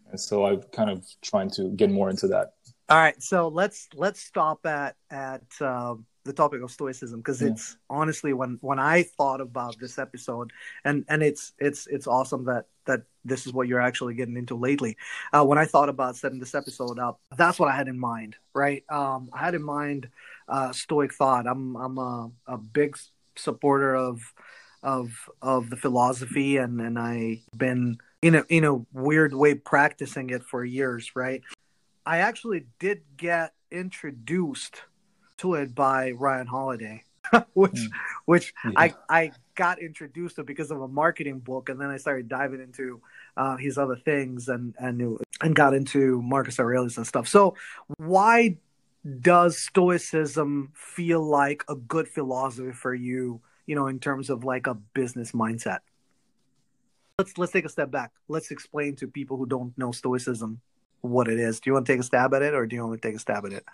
and 0.10 0.20
so 0.20 0.46
I'm 0.46 0.62
kind 0.72 0.90
of 0.90 1.06
trying 1.22 1.50
to 1.52 1.70
get 1.72 1.92
more 1.92 2.10
into 2.10 2.28
that. 2.28 2.54
All 2.90 2.98
right, 2.98 3.22
so 3.22 3.48
let's 3.48 3.88
let's 3.96 4.20
stop 4.20 4.66
at 4.66 4.96
at 5.10 5.44
uh, 5.60 5.96
the 6.26 6.34
topic 6.34 6.62
of 6.62 6.72
Stoicism 6.72 7.20
because 7.20 7.42
yeah. 7.42 7.50
it's 7.50 7.78
honestly 7.90 8.34
when 8.34 8.58
when 8.62 8.80
I 8.80 9.04
thought 9.04 9.42
about 9.42 9.78
this 9.80 9.98
episode, 9.98 10.52
and 10.86 11.06
and 11.10 11.22
it's 11.22 11.54
it's 11.60 11.88
it's 11.88 12.08
awesome 12.08 12.46
that 12.46 12.66
that 12.86 13.04
this 13.26 13.46
is 13.46 13.54
what 13.54 13.68
you're 13.68 13.82
actually 13.82 14.14
getting 14.14 14.38
into 14.38 14.56
lately. 14.56 14.98
Uh, 15.32 15.44
when 15.44 15.58
I 15.58 15.66
thought 15.66 15.90
about 15.90 16.16
setting 16.16 16.40
this 16.40 16.56
episode 16.56 17.00
up, 17.00 17.20
that's 17.38 17.60
what 17.60 17.70
I 17.70 17.76
had 17.76 17.88
in 17.88 18.00
mind, 18.00 18.36
right? 18.54 18.84
Um, 18.90 19.30
I 19.34 19.40
had 19.40 19.56
in 19.56 19.64
mind 19.64 20.10
uh, 20.48 20.72
Stoic 20.72 21.14
thought. 21.14 21.48
I'm 21.48 21.76
I'm 21.76 21.98
a, 21.98 22.32
a 22.48 22.58
big 22.58 22.98
supporter 23.36 23.96
of 23.96 24.22
of 24.82 25.30
of 25.42 25.70
the 25.70 25.78
philosophy, 25.78 26.58
and 26.58 26.80
and 26.80 26.98
I've 26.98 27.58
been 27.58 27.98
in 28.22 28.36
a 28.36 28.44
in 28.50 28.64
a 28.64 28.86
weird 28.94 29.34
way 29.34 29.56
practicing 29.56 30.30
it 30.30 30.44
for 30.44 30.64
years, 30.64 31.12
right? 31.16 31.42
I 32.06 32.18
actually 32.20 32.66
did 32.80 33.04
get 33.16 33.54
introduced 33.72 34.82
to 35.44 35.56
it 35.56 35.76
by 35.76 36.12
Ryan 36.12 36.48
Holiday, 36.48 37.04
which 37.54 37.74
mm. 37.74 37.90
which 38.26 38.54
yeah. 38.64 38.72
I 38.76 38.94
I 39.10 39.32
got 39.56 39.80
introduced 39.80 40.38
to 40.38 40.44
because 40.44 40.72
of 40.72 40.82
a 40.82 40.88
marketing 40.88 41.40
book, 41.40 41.70
and 41.70 41.80
then 41.80 41.90
I 41.90 41.98
started 41.98 42.28
diving 42.28 42.62
into 42.62 43.02
uh, 43.38 43.58
his 43.58 43.78
other 43.78 43.98
things 43.98 44.48
and 44.48 44.74
and 44.80 45.20
and 45.42 45.56
got 45.56 45.74
into 45.74 46.22
Marcus 46.22 46.60
Aurelius 46.60 46.98
and 46.98 47.06
stuff. 47.06 47.28
So 47.28 47.56
why 47.98 48.58
does 49.20 49.58
Stoicism 49.58 50.72
feel 50.74 51.22
like 51.22 51.64
a 51.68 51.76
good 51.76 52.08
philosophy 52.08 52.72
for 52.72 52.96
you? 52.96 53.42
You 53.66 53.76
know, 53.76 53.88
in 53.88 54.00
terms 54.00 54.30
of 54.30 54.44
like 54.44 54.68
a 54.68 54.74
business 54.74 55.34
mindset. 55.34 55.80
Let's 57.20 57.38
let's 57.38 57.52
take 57.52 57.66
a 57.66 57.70
step 57.70 57.92
back. 57.92 58.12
Let's 58.28 58.50
explain 58.50 58.96
to 58.98 59.08
people 59.08 59.38
who 59.38 59.46
don't 59.46 59.78
know 59.78 59.92
Stoicism 59.92 60.62
what 61.02 61.28
it 61.28 61.38
is. 61.38 61.60
Do 61.60 61.70
you 61.70 61.74
want 61.74 61.86
to 61.86 61.94
take 61.94 62.00
a 62.00 62.04
stab 62.04 62.34
at 62.34 62.42
it, 62.42 62.54
or 62.54 62.66
do 62.66 62.76
you 62.76 62.86
want 62.86 63.00
to 63.00 63.08
take 63.08 63.16
a 63.16 63.20
stab 63.20 63.46
at 63.46 63.54
it? 63.54 63.66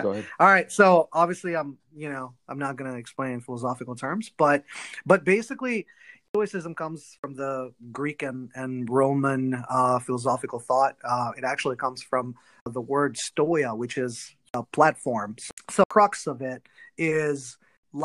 Go 0.00 0.10
ahead. 0.12 0.26
All 0.40 0.46
right. 0.46 0.70
So 0.70 1.08
obviously, 1.12 1.56
I'm 1.56 1.78
you 1.94 2.10
know 2.10 2.34
I'm 2.48 2.58
not 2.58 2.76
going 2.76 2.90
to 2.90 2.98
explain 2.98 3.40
philosophical 3.40 3.94
terms, 3.94 4.30
but 4.36 4.64
but 5.06 5.24
basically, 5.24 5.86
Stoicism 6.34 6.74
comes 6.74 7.16
from 7.20 7.34
the 7.34 7.72
Greek 7.92 8.22
and 8.22 8.50
and 8.54 8.90
Roman 8.90 9.62
uh, 9.68 9.98
philosophical 10.00 10.58
thought. 10.58 10.96
Uh, 11.04 11.30
it 11.36 11.44
actually 11.44 11.76
comes 11.76 12.02
from 12.02 12.34
the 12.66 12.80
word 12.80 13.16
stoia, 13.16 13.76
which 13.76 13.98
is 13.98 14.34
a 14.52 14.62
platform. 14.62 15.36
So 15.70 15.84
crux 15.88 16.26
of 16.26 16.42
it 16.42 16.62
is 16.98 17.56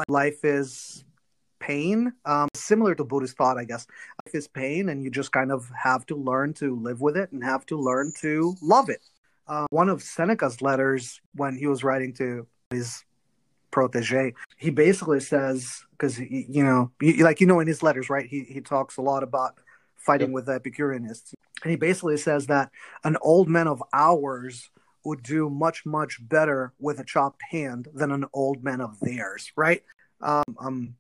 life 0.08 0.43
is 0.43 1.03
pain, 1.60 2.13
um, 2.25 2.50
similar 2.55 2.96
to 2.96 3.03
Buddhist 3.03 3.38
thought, 3.38 3.58
I 3.58 3.65
guess. 3.65 3.86
Life 4.25 4.36
is 4.36 4.48
pain, 4.48 4.89
and 4.89 5.03
you 5.03 5.10
just 5.10 5.31
kind 5.31 5.51
of 5.51 5.69
have 5.75 6.05
to 6.08 6.15
learn 6.15 6.53
to 6.55 6.75
live 6.75 7.01
with 7.01 7.17
it 7.17 7.31
and 7.31 7.43
have 7.43 7.65
to 7.67 7.77
learn 7.77 8.13
to 8.22 8.55
love 8.62 8.89
it 8.89 9.01
uh, 9.50 9.65
one 9.72 9.89
of 9.89 10.03
Seneca's 10.03 10.62
letters 10.62 11.20
when 11.34 11.58
he 11.58 11.65
was 11.65 11.84
writing 11.84 12.13
to 12.13 12.48
his 12.70 13.03
protege, 13.72 14.34
he 14.58 14.70
basically 14.70 15.20
says, 15.20 15.84
because 15.91 16.20
you 16.20 16.63
know, 16.63 16.91
like 17.20 17.41
you 17.41 17.48
know, 17.48 17.60
in 17.60 17.68
his 17.68 17.82
letters, 17.82 18.10
right? 18.10 18.27
He 18.27 18.44
he 18.44 18.62
talks 18.62 18.98
a 18.98 19.01
lot 19.01 19.24
about 19.24 19.56
fighting 19.98 20.29
yep. 20.29 20.36
with 20.36 20.48
Epicureanists, 20.48 21.34
and 21.63 21.72
he 21.72 21.75
basically 21.75 22.18
says 22.18 22.46
that 22.46 22.70
an 23.03 23.18
old 23.22 23.50
man 23.50 23.68
of 23.68 23.84
ours 23.91 24.70
would 25.03 25.24
do 25.24 25.50
much 25.50 25.84
much 25.86 26.20
better 26.22 26.74
with 26.79 27.00
a 27.00 27.03
chopped 27.03 27.41
hand 27.50 27.88
than 27.94 28.12
an 28.12 28.25
old 28.34 28.63
man 28.63 28.82
of 28.82 29.00
theirs, 29.00 29.51
right? 29.56 29.84
Um, 30.22 30.44
I'm 30.60 30.96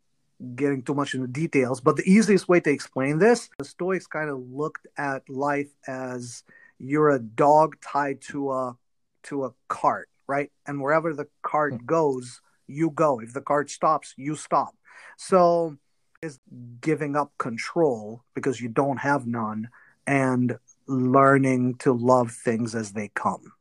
getting 0.55 0.81
too 0.81 0.95
much 0.95 1.13
into 1.13 1.27
details, 1.27 1.81
but 1.81 1.97
the 1.97 2.09
easiest 2.09 2.49
way 2.49 2.61
to 2.61 2.71
explain 2.71 3.19
this, 3.19 3.49
the 3.59 3.65
Stoics 3.65 4.07
kind 4.07 4.29
of 4.29 4.39
looked 4.49 4.87
at 4.97 5.29
life 5.29 5.69
as 5.87 6.43
you're 6.79 7.09
a 7.09 7.19
dog 7.19 7.77
tied 7.81 8.21
to 8.21 8.51
a 8.51 8.77
to 9.23 9.45
a 9.45 9.51
cart, 9.67 10.09
right? 10.27 10.51
And 10.65 10.81
wherever 10.81 11.13
the 11.13 11.27
cart 11.41 11.73
hmm. 11.73 11.85
goes, 11.85 12.41
you 12.67 12.91
go. 12.91 13.19
If 13.19 13.33
the 13.33 13.41
cart 13.41 13.69
stops, 13.69 14.13
you 14.17 14.35
stop. 14.35 14.75
So 15.17 15.77
is 16.21 16.39
giving 16.81 17.15
up 17.15 17.31
control 17.37 18.23
because 18.33 18.59
you 18.59 18.69
don't 18.69 18.97
have 18.97 19.25
none 19.25 19.69
and 20.05 20.57
learning 20.87 21.75
to 21.75 21.93
love 21.93 22.31
things 22.31 22.75
as 22.75 22.91
they 22.91 23.09
come 23.13 23.53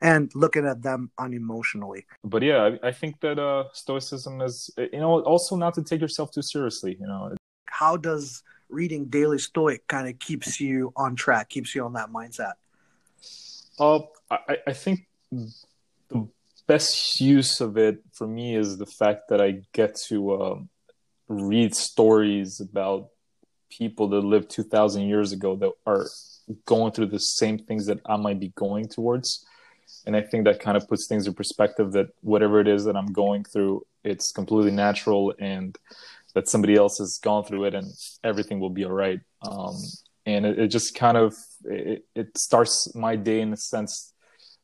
and 0.00 0.30
looking 0.34 0.66
at 0.66 0.82
them 0.82 1.10
unemotionally. 1.18 2.04
But 2.22 2.42
yeah, 2.42 2.76
I, 2.82 2.88
I 2.88 2.92
think 2.92 3.20
that 3.20 3.38
uh, 3.38 3.64
stoicism 3.72 4.40
is, 4.42 4.70
you 4.76 5.00
know, 5.00 5.22
also 5.22 5.56
not 5.56 5.74
to 5.74 5.82
take 5.82 6.00
yourself 6.00 6.30
too 6.30 6.42
seriously. 6.42 6.96
You 7.00 7.06
know, 7.06 7.34
how 7.66 7.96
does 7.96 8.42
reading 8.68 9.06
Daily 9.06 9.38
Stoic 9.38 9.86
kind 9.88 10.08
of 10.08 10.18
keeps 10.18 10.60
you 10.60 10.92
on 10.96 11.16
track, 11.16 11.48
keeps 11.48 11.74
you 11.74 11.84
on 11.84 11.94
that 11.94 12.10
mindset? 12.10 12.52
Uh, 13.78 14.00
I, 14.30 14.56
I 14.68 14.72
think 14.72 15.06
the 15.30 16.28
best 16.66 17.20
use 17.20 17.60
of 17.60 17.76
it 17.76 17.98
for 18.12 18.26
me 18.26 18.56
is 18.56 18.78
the 18.78 18.86
fact 18.86 19.28
that 19.28 19.40
I 19.40 19.62
get 19.72 19.96
to 20.08 20.32
uh, 20.32 20.58
read 21.28 21.74
stories 21.74 22.60
about 22.60 23.08
people 23.70 24.08
that 24.08 24.20
lived 24.20 24.50
2,000 24.50 25.02
years 25.02 25.32
ago 25.32 25.56
that 25.56 25.72
are 25.86 26.06
going 26.66 26.92
through 26.92 27.06
the 27.06 27.18
same 27.18 27.58
things 27.58 27.86
that 27.86 28.00
I 28.06 28.16
might 28.16 28.38
be 28.38 28.48
going 28.48 28.88
towards. 28.88 29.44
And 30.06 30.16
I 30.16 30.22
think 30.22 30.44
that 30.44 30.60
kind 30.60 30.76
of 30.76 30.88
puts 30.88 31.06
things 31.06 31.26
in 31.26 31.34
perspective 31.34 31.92
that 31.92 32.08
whatever 32.20 32.60
it 32.60 32.68
is 32.68 32.84
that 32.84 32.96
I'm 32.96 33.12
going 33.12 33.44
through, 33.44 33.86
it's 34.02 34.32
completely 34.32 34.70
natural 34.70 35.34
and 35.38 35.76
that 36.34 36.48
somebody 36.48 36.74
else 36.74 36.98
has 36.98 37.18
gone 37.18 37.44
through 37.44 37.64
it 37.64 37.74
and 37.74 37.92
everything 38.22 38.60
will 38.60 38.70
be 38.70 38.84
all 38.84 38.92
right. 38.92 39.20
Um, 39.42 39.76
and 40.26 40.46
it, 40.46 40.58
it 40.58 40.68
just 40.68 40.94
kind 40.94 41.16
of 41.16 41.34
it, 41.64 42.04
it 42.14 42.36
starts 42.36 42.94
my 42.94 43.16
day 43.16 43.40
in 43.40 43.52
a 43.52 43.56
sense 43.56 44.12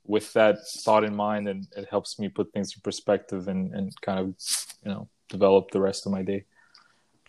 with 0.05 0.33
that 0.33 0.57
thought 0.85 1.05
in 1.05 1.15
mind 1.15 1.49
and 1.49 1.67
it 1.77 1.87
helps 1.89 2.19
me 2.19 2.29
put 2.29 2.53
things 2.53 2.73
in 2.75 2.81
perspective 2.83 3.49
and, 3.49 3.75
and 3.75 3.93
kind 4.01 4.19
of 4.19 4.35
you 4.85 4.91
know 4.91 5.09
develop 5.29 5.71
the 5.71 5.81
rest 5.81 6.07
of 6.07 6.13
my 6.13 6.23
day. 6.23 6.45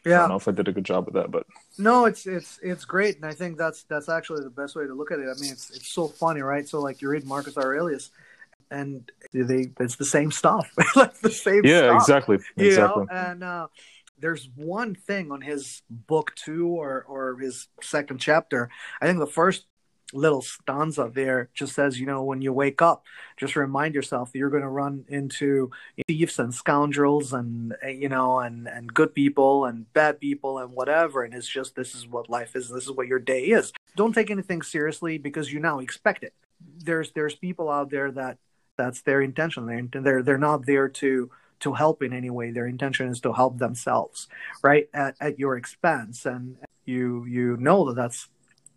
Yeah 0.05 0.15
i 0.15 0.19
don't 0.21 0.29
know 0.29 0.35
if 0.35 0.47
i 0.47 0.51
did 0.51 0.67
a 0.67 0.71
good 0.71 0.83
job 0.83 1.05
with 1.05 1.13
that 1.13 1.29
but 1.29 1.45
no 1.77 2.05
it's 2.05 2.25
it's 2.25 2.59
it's 2.63 2.85
great. 2.85 3.17
And 3.17 3.25
i 3.25 3.33
think 3.33 3.57
that's 3.57 3.83
that's 3.83 4.09
actually 4.09 4.43
the 4.43 4.49
best 4.49 4.75
way 4.75 4.87
to 4.87 4.93
look 4.93 5.11
at 5.11 5.19
it. 5.19 5.27
I 5.29 5.39
mean 5.39 5.51
it's 5.51 5.69
it's 5.69 5.89
so 5.89 6.07
funny 6.07 6.41
right? 6.41 6.67
So 6.67 6.81
like 6.81 7.01
you 7.01 7.09
read 7.09 7.25
marcus 7.25 7.57
aurelius 7.57 8.09
and 8.71 9.11
they 9.33 9.69
it's 9.79 9.97
the 9.97 10.05
same 10.05 10.31
stuff. 10.31 10.71
Like 10.95 11.19
the 11.19 11.29
same 11.29 11.63
yeah 11.65 11.87
stuff, 11.87 12.01
exactly 12.01 12.37
exactly 12.57 13.03
know? 13.03 13.09
and 13.11 13.43
uh 13.43 13.67
there's 14.21 14.49
one 14.55 14.95
thing 14.95 15.31
on 15.31 15.41
his 15.41 15.81
book 15.89 16.33
two 16.35 16.67
or 16.67 17.03
or 17.07 17.37
his 17.39 17.67
second 17.81 18.19
chapter. 18.19 18.69
I 19.01 19.07
think 19.07 19.19
the 19.19 19.27
first 19.27 19.65
little 20.13 20.41
stanza 20.41 21.09
there 21.13 21.49
just 21.53 21.73
says, 21.73 21.99
you 21.99 22.05
know, 22.05 22.23
when 22.23 22.41
you 22.41 22.51
wake 22.51 22.81
up, 22.81 23.03
just 23.37 23.55
remind 23.55 23.95
yourself 23.95 24.31
that 24.31 24.39
you're 24.39 24.49
going 24.49 24.61
to 24.61 24.67
run 24.69 25.05
into 25.07 25.71
thieves 26.07 26.37
and 26.37 26.53
scoundrels 26.53 27.31
and, 27.33 27.73
you 27.87 28.09
know, 28.09 28.39
and, 28.39 28.67
and 28.67 28.93
good 28.93 29.13
people 29.15 29.65
and 29.65 29.91
bad 29.93 30.19
people 30.19 30.59
and 30.59 30.73
whatever. 30.73 31.23
And 31.23 31.33
it's 31.33 31.47
just, 31.47 31.75
this 31.75 31.95
is 31.95 32.07
what 32.07 32.29
life 32.29 32.55
is. 32.55 32.69
This 32.69 32.83
is 32.83 32.91
what 32.91 33.07
your 33.07 33.19
day 33.19 33.45
is. 33.45 33.71
Don't 33.95 34.13
take 34.13 34.29
anything 34.29 34.61
seriously 34.61 35.17
because 35.17 35.51
you 35.51 35.59
now 35.59 35.79
expect 35.79 36.23
it. 36.23 36.33
There's, 36.79 37.11
there's 37.13 37.35
people 37.35 37.69
out 37.69 37.89
there 37.89 38.11
that 38.11 38.37
that's 38.77 39.01
their 39.03 39.21
intention. 39.21 39.65
They're, 39.65 40.01
they're, 40.01 40.23
they're 40.23 40.37
not 40.37 40.65
there 40.65 40.89
to, 40.89 41.31
to 41.61 41.73
help 41.73 42.03
in 42.03 42.13
any 42.13 42.29
way. 42.29 42.51
Their 42.51 42.67
intention 42.67 43.07
is 43.07 43.21
to 43.21 43.33
help 43.33 43.57
themselves, 43.57 44.27
right, 44.61 44.89
at, 44.93 45.15
at 45.19 45.39
your 45.39 45.55
expense, 45.57 46.25
and 46.25 46.57
you 46.85 47.25
you 47.25 47.57
know 47.57 47.85
that 47.87 47.95
that's 47.95 48.27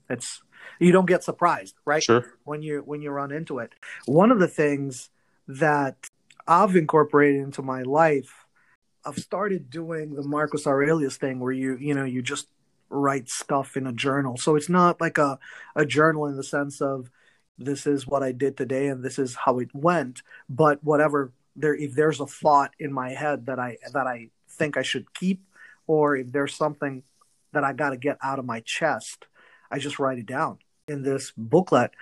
it's 0.08 0.42
you 0.78 0.92
don't 0.92 1.06
get 1.06 1.24
surprised, 1.24 1.74
right? 1.84 2.02
Sure. 2.02 2.34
When 2.44 2.62
you 2.62 2.82
when 2.84 3.02
you 3.02 3.10
run 3.10 3.32
into 3.32 3.58
it. 3.58 3.72
One 4.06 4.30
of 4.30 4.38
the 4.38 4.48
things 4.48 5.10
that 5.48 6.08
I've 6.46 6.76
incorporated 6.76 7.40
into 7.42 7.62
my 7.62 7.82
life, 7.82 8.46
I've 9.04 9.18
started 9.18 9.70
doing 9.70 10.14
the 10.14 10.22
Marcus 10.22 10.66
Aurelius 10.66 11.16
thing 11.16 11.40
where 11.40 11.52
you 11.52 11.76
you 11.76 11.94
know 11.94 12.04
you 12.04 12.22
just 12.22 12.48
write 12.90 13.28
stuff 13.28 13.76
in 13.76 13.86
a 13.86 13.92
journal. 13.92 14.36
So 14.36 14.56
it's 14.56 14.68
not 14.68 15.00
like 15.00 15.18
a 15.18 15.38
a 15.74 15.86
journal 15.86 16.26
in 16.26 16.36
the 16.36 16.44
sense 16.44 16.80
of 16.80 17.10
this 17.56 17.86
is 17.86 18.06
what 18.06 18.22
I 18.22 18.32
did 18.32 18.56
today 18.56 18.88
and 18.88 19.04
this 19.04 19.18
is 19.18 19.36
how 19.36 19.58
it 19.60 19.70
went, 19.72 20.22
but 20.48 20.82
whatever 20.82 21.32
there 21.56 21.74
if 21.74 21.94
there's 21.94 22.20
a 22.20 22.26
thought 22.26 22.72
in 22.78 22.92
my 22.92 23.10
head 23.10 23.46
that 23.46 23.58
I 23.58 23.78
that 23.92 24.06
I 24.06 24.30
think 24.48 24.76
I 24.76 24.82
should 24.82 25.12
keep 25.14 25.42
or 25.86 26.16
if 26.16 26.32
there's 26.32 26.54
something 26.54 27.02
that 27.52 27.64
I 27.64 27.72
got 27.72 27.90
to 27.90 27.96
get 27.96 28.18
out 28.22 28.38
of 28.38 28.44
my 28.44 28.60
chest, 28.60 29.26
I 29.70 29.78
just 29.78 29.98
write 29.98 30.18
it 30.18 30.26
down 30.26 30.58
in 30.88 31.02
this 31.02 31.32
booklet 31.36 31.92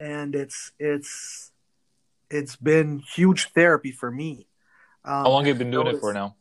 and 0.00 0.34
it's 0.34 0.72
it's 0.78 1.52
it's 2.30 2.56
been 2.56 2.98
huge 2.98 3.50
therapy 3.52 3.90
for 3.90 4.10
me. 4.10 4.46
Um, 5.04 5.24
How 5.24 5.30
long 5.30 5.46
have 5.46 5.56
you 5.56 5.64
been 5.64 5.70
doing 5.70 5.86
it 5.86 6.00
for 6.00 6.12
now? 6.12 6.36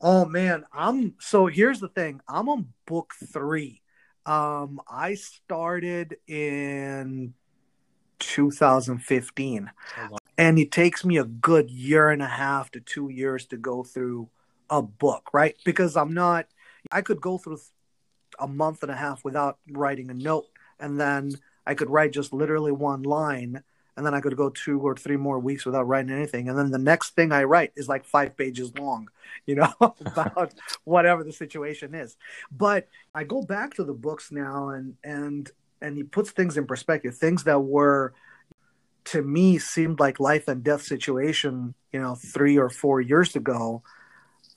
Oh 0.00 0.24
man, 0.24 0.64
I'm 0.72 1.14
so 1.18 1.46
here's 1.46 1.80
the 1.80 1.88
thing. 1.88 2.20
I'm 2.28 2.48
on 2.48 2.68
book 2.86 3.14
3. 3.32 3.80
Um 4.26 4.80
I 4.88 5.14
started 5.14 6.16
in 6.26 7.34
2015. 8.18 9.70
And 10.38 10.58
it 10.58 10.70
takes 10.70 11.04
me 11.04 11.18
a 11.18 11.24
good 11.24 11.68
year 11.68 12.08
and 12.10 12.22
a 12.22 12.28
half 12.28 12.70
to 12.70 12.80
2 12.80 13.10
years 13.10 13.44
to 13.46 13.56
go 13.56 13.82
through 13.82 14.28
a 14.70 14.80
book, 14.80 15.30
right? 15.32 15.56
Because 15.64 15.96
I'm 15.96 16.14
not 16.14 16.46
I 16.90 17.02
could 17.02 17.20
go 17.20 17.38
through 17.38 17.58
a 18.38 18.48
month 18.48 18.82
and 18.82 18.92
a 18.92 18.96
half 18.96 19.24
without 19.24 19.58
writing 19.70 20.10
a 20.10 20.14
note 20.14 20.46
and 20.78 20.98
then 20.98 21.32
I 21.66 21.74
could 21.74 21.90
write 21.90 22.12
just 22.12 22.32
literally 22.32 22.72
one 22.72 23.02
line 23.02 23.62
and 23.98 24.06
then 24.06 24.14
I 24.14 24.20
could 24.20 24.36
go 24.36 24.48
two 24.48 24.80
or 24.80 24.94
three 24.94 25.16
more 25.16 25.40
weeks 25.40 25.66
without 25.66 25.88
writing 25.88 26.12
anything. 26.12 26.48
And 26.48 26.56
then 26.56 26.70
the 26.70 26.78
next 26.78 27.16
thing 27.16 27.32
I 27.32 27.42
write 27.42 27.72
is 27.74 27.88
like 27.88 28.04
five 28.04 28.36
pages 28.36 28.72
long, 28.78 29.10
you 29.46 29.56
know, 29.56 29.74
about 29.80 30.54
whatever 30.84 31.24
the 31.24 31.32
situation 31.32 31.96
is. 31.96 32.16
But 32.52 32.86
I 33.12 33.24
go 33.24 33.42
back 33.42 33.74
to 33.74 33.84
the 33.84 33.92
books 33.92 34.30
now 34.30 34.68
and 34.68 34.94
and 35.02 35.50
and 35.82 35.96
he 35.96 36.04
puts 36.04 36.30
things 36.30 36.56
in 36.56 36.66
perspective, 36.66 37.16
things 37.16 37.44
that 37.44 37.58
were 37.60 38.14
to 39.10 39.22
me 39.22 39.58
seemed 39.58 40.00
like 40.00 40.20
life 40.20 40.48
and 40.48 40.62
death 40.62 40.82
situation, 40.82 41.74
you 41.92 42.00
know, 42.00 42.14
three 42.14 42.58
or 42.58 42.68
four 42.68 43.00
years 43.00 43.34
ago. 43.36 43.82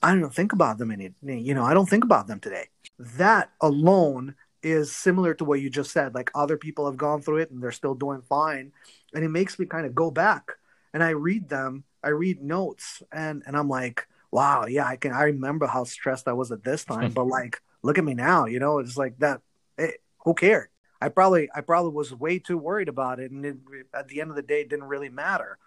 I 0.02 0.14
don't 0.14 0.34
think 0.34 0.52
about 0.52 0.78
them 0.78 0.90
any, 0.90 1.12
you 1.22 1.54
know, 1.54 1.64
I 1.64 1.74
don't 1.74 1.88
think 1.88 2.04
about 2.04 2.26
them 2.26 2.40
today. 2.40 2.68
That 2.98 3.50
alone 3.60 4.34
is 4.62 4.94
similar 4.94 5.34
to 5.34 5.44
what 5.44 5.60
you 5.60 5.70
just 5.70 5.90
said. 5.90 6.14
Like 6.14 6.30
other 6.34 6.56
people 6.56 6.86
have 6.86 6.96
gone 6.96 7.22
through 7.22 7.38
it 7.38 7.50
and 7.50 7.62
they're 7.62 7.72
still 7.72 7.94
doing 7.94 8.20
fine. 8.28 8.72
And 9.14 9.24
it 9.24 9.28
makes 9.28 9.58
me 9.58 9.66
kind 9.66 9.86
of 9.86 9.94
go 9.94 10.10
back 10.10 10.52
and 10.92 11.02
I 11.02 11.10
read 11.10 11.48
them, 11.48 11.84
I 12.02 12.08
read 12.08 12.42
notes 12.42 13.02
and, 13.12 13.42
and 13.46 13.56
I'm 13.56 13.68
like, 13.68 14.06
wow, 14.30 14.66
yeah, 14.66 14.86
I 14.86 14.96
can, 14.96 15.12
I 15.12 15.24
remember 15.24 15.66
how 15.66 15.84
stressed 15.84 16.28
I 16.28 16.32
was 16.32 16.52
at 16.52 16.64
this 16.64 16.84
time, 16.84 17.10
but 17.14 17.26
like, 17.26 17.62
look 17.82 17.96
at 17.96 18.04
me 18.04 18.14
now, 18.14 18.46
you 18.46 18.58
know, 18.58 18.78
it's 18.78 18.96
like 18.96 19.18
that. 19.18 19.40
It, 19.78 20.02
who 20.24 20.34
cared? 20.34 20.68
I 21.02 21.08
probably, 21.08 21.48
I 21.54 21.60
probably 21.60 21.92
was 21.92 22.12
way 22.12 22.38
too 22.38 22.58
worried 22.58 22.88
about 22.88 23.18
it. 23.20 23.30
And 23.30 23.44
it, 23.44 23.56
at 23.94 24.08
the 24.08 24.20
end 24.20 24.30
of 24.30 24.36
the 24.36 24.42
day, 24.42 24.60
it 24.60 24.70
didn't 24.70 24.86
really 24.86 25.08
matter. 25.08 25.58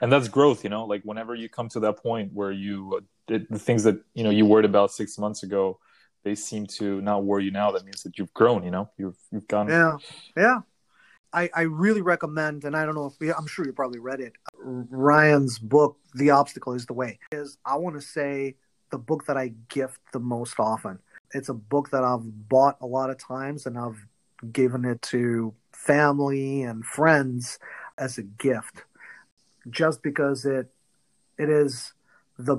And 0.00 0.12
that's 0.12 0.28
growth, 0.28 0.62
you 0.62 0.70
know, 0.70 0.84
like 0.84 1.02
whenever 1.02 1.34
you 1.34 1.48
come 1.48 1.68
to 1.70 1.80
that 1.80 1.96
point 2.02 2.32
where 2.32 2.52
you, 2.52 3.00
uh, 3.28 3.38
the 3.50 3.58
things 3.58 3.82
that, 3.84 3.96
you 4.14 4.22
know, 4.24 4.30
you 4.30 4.46
worried 4.46 4.64
about 4.64 4.92
six 4.92 5.18
months 5.18 5.42
ago, 5.42 5.80
they 6.24 6.34
seem 6.34 6.66
to 6.66 7.00
not 7.00 7.24
worry 7.24 7.44
you 7.44 7.50
now, 7.50 7.70
that 7.70 7.84
means 7.84 8.02
that 8.02 8.18
you've 8.18 8.34
grown. 8.34 8.64
You 8.64 8.70
know, 8.70 8.90
you've 8.98 9.16
you've 9.30 9.48
gone. 9.48 9.68
Yeah, 9.68 9.96
yeah. 10.36 10.60
I, 11.32 11.50
I 11.54 11.62
really 11.62 12.02
recommend, 12.02 12.64
and 12.64 12.76
I 12.76 12.84
don't 12.84 12.94
know 12.94 13.12
if 13.20 13.36
I'm 13.36 13.46
sure 13.46 13.66
you 13.66 13.72
probably 13.72 14.00
read 14.00 14.20
it. 14.20 14.32
Ryan's 14.62 15.58
book, 15.58 15.98
"The 16.14 16.30
Obstacle 16.30 16.72
Is 16.74 16.86
the 16.86 16.94
Way," 16.94 17.18
is 17.32 17.58
I 17.64 17.76
want 17.76 17.96
to 17.96 18.00
say 18.00 18.56
the 18.90 18.98
book 18.98 19.26
that 19.26 19.36
I 19.36 19.52
gift 19.68 20.00
the 20.12 20.20
most 20.20 20.58
often. 20.58 20.98
It's 21.32 21.50
a 21.50 21.54
book 21.54 21.90
that 21.90 22.02
I've 22.02 22.48
bought 22.48 22.78
a 22.80 22.86
lot 22.86 23.10
of 23.10 23.18
times, 23.18 23.66
and 23.66 23.78
I've 23.78 24.06
given 24.52 24.84
it 24.84 25.02
to 25.02 25.54
family 25.72 26.62
and 26.62 26.84
friends 26.84 27.58
as 27.96 28.18
a 28.18 28.22
gift, 28.22 28.84
just 29.68 30.02
because 30.02 30.44
it 30.44 30.70
it 31.36 31.48
is 31.48 31.94
the 32.38 32.58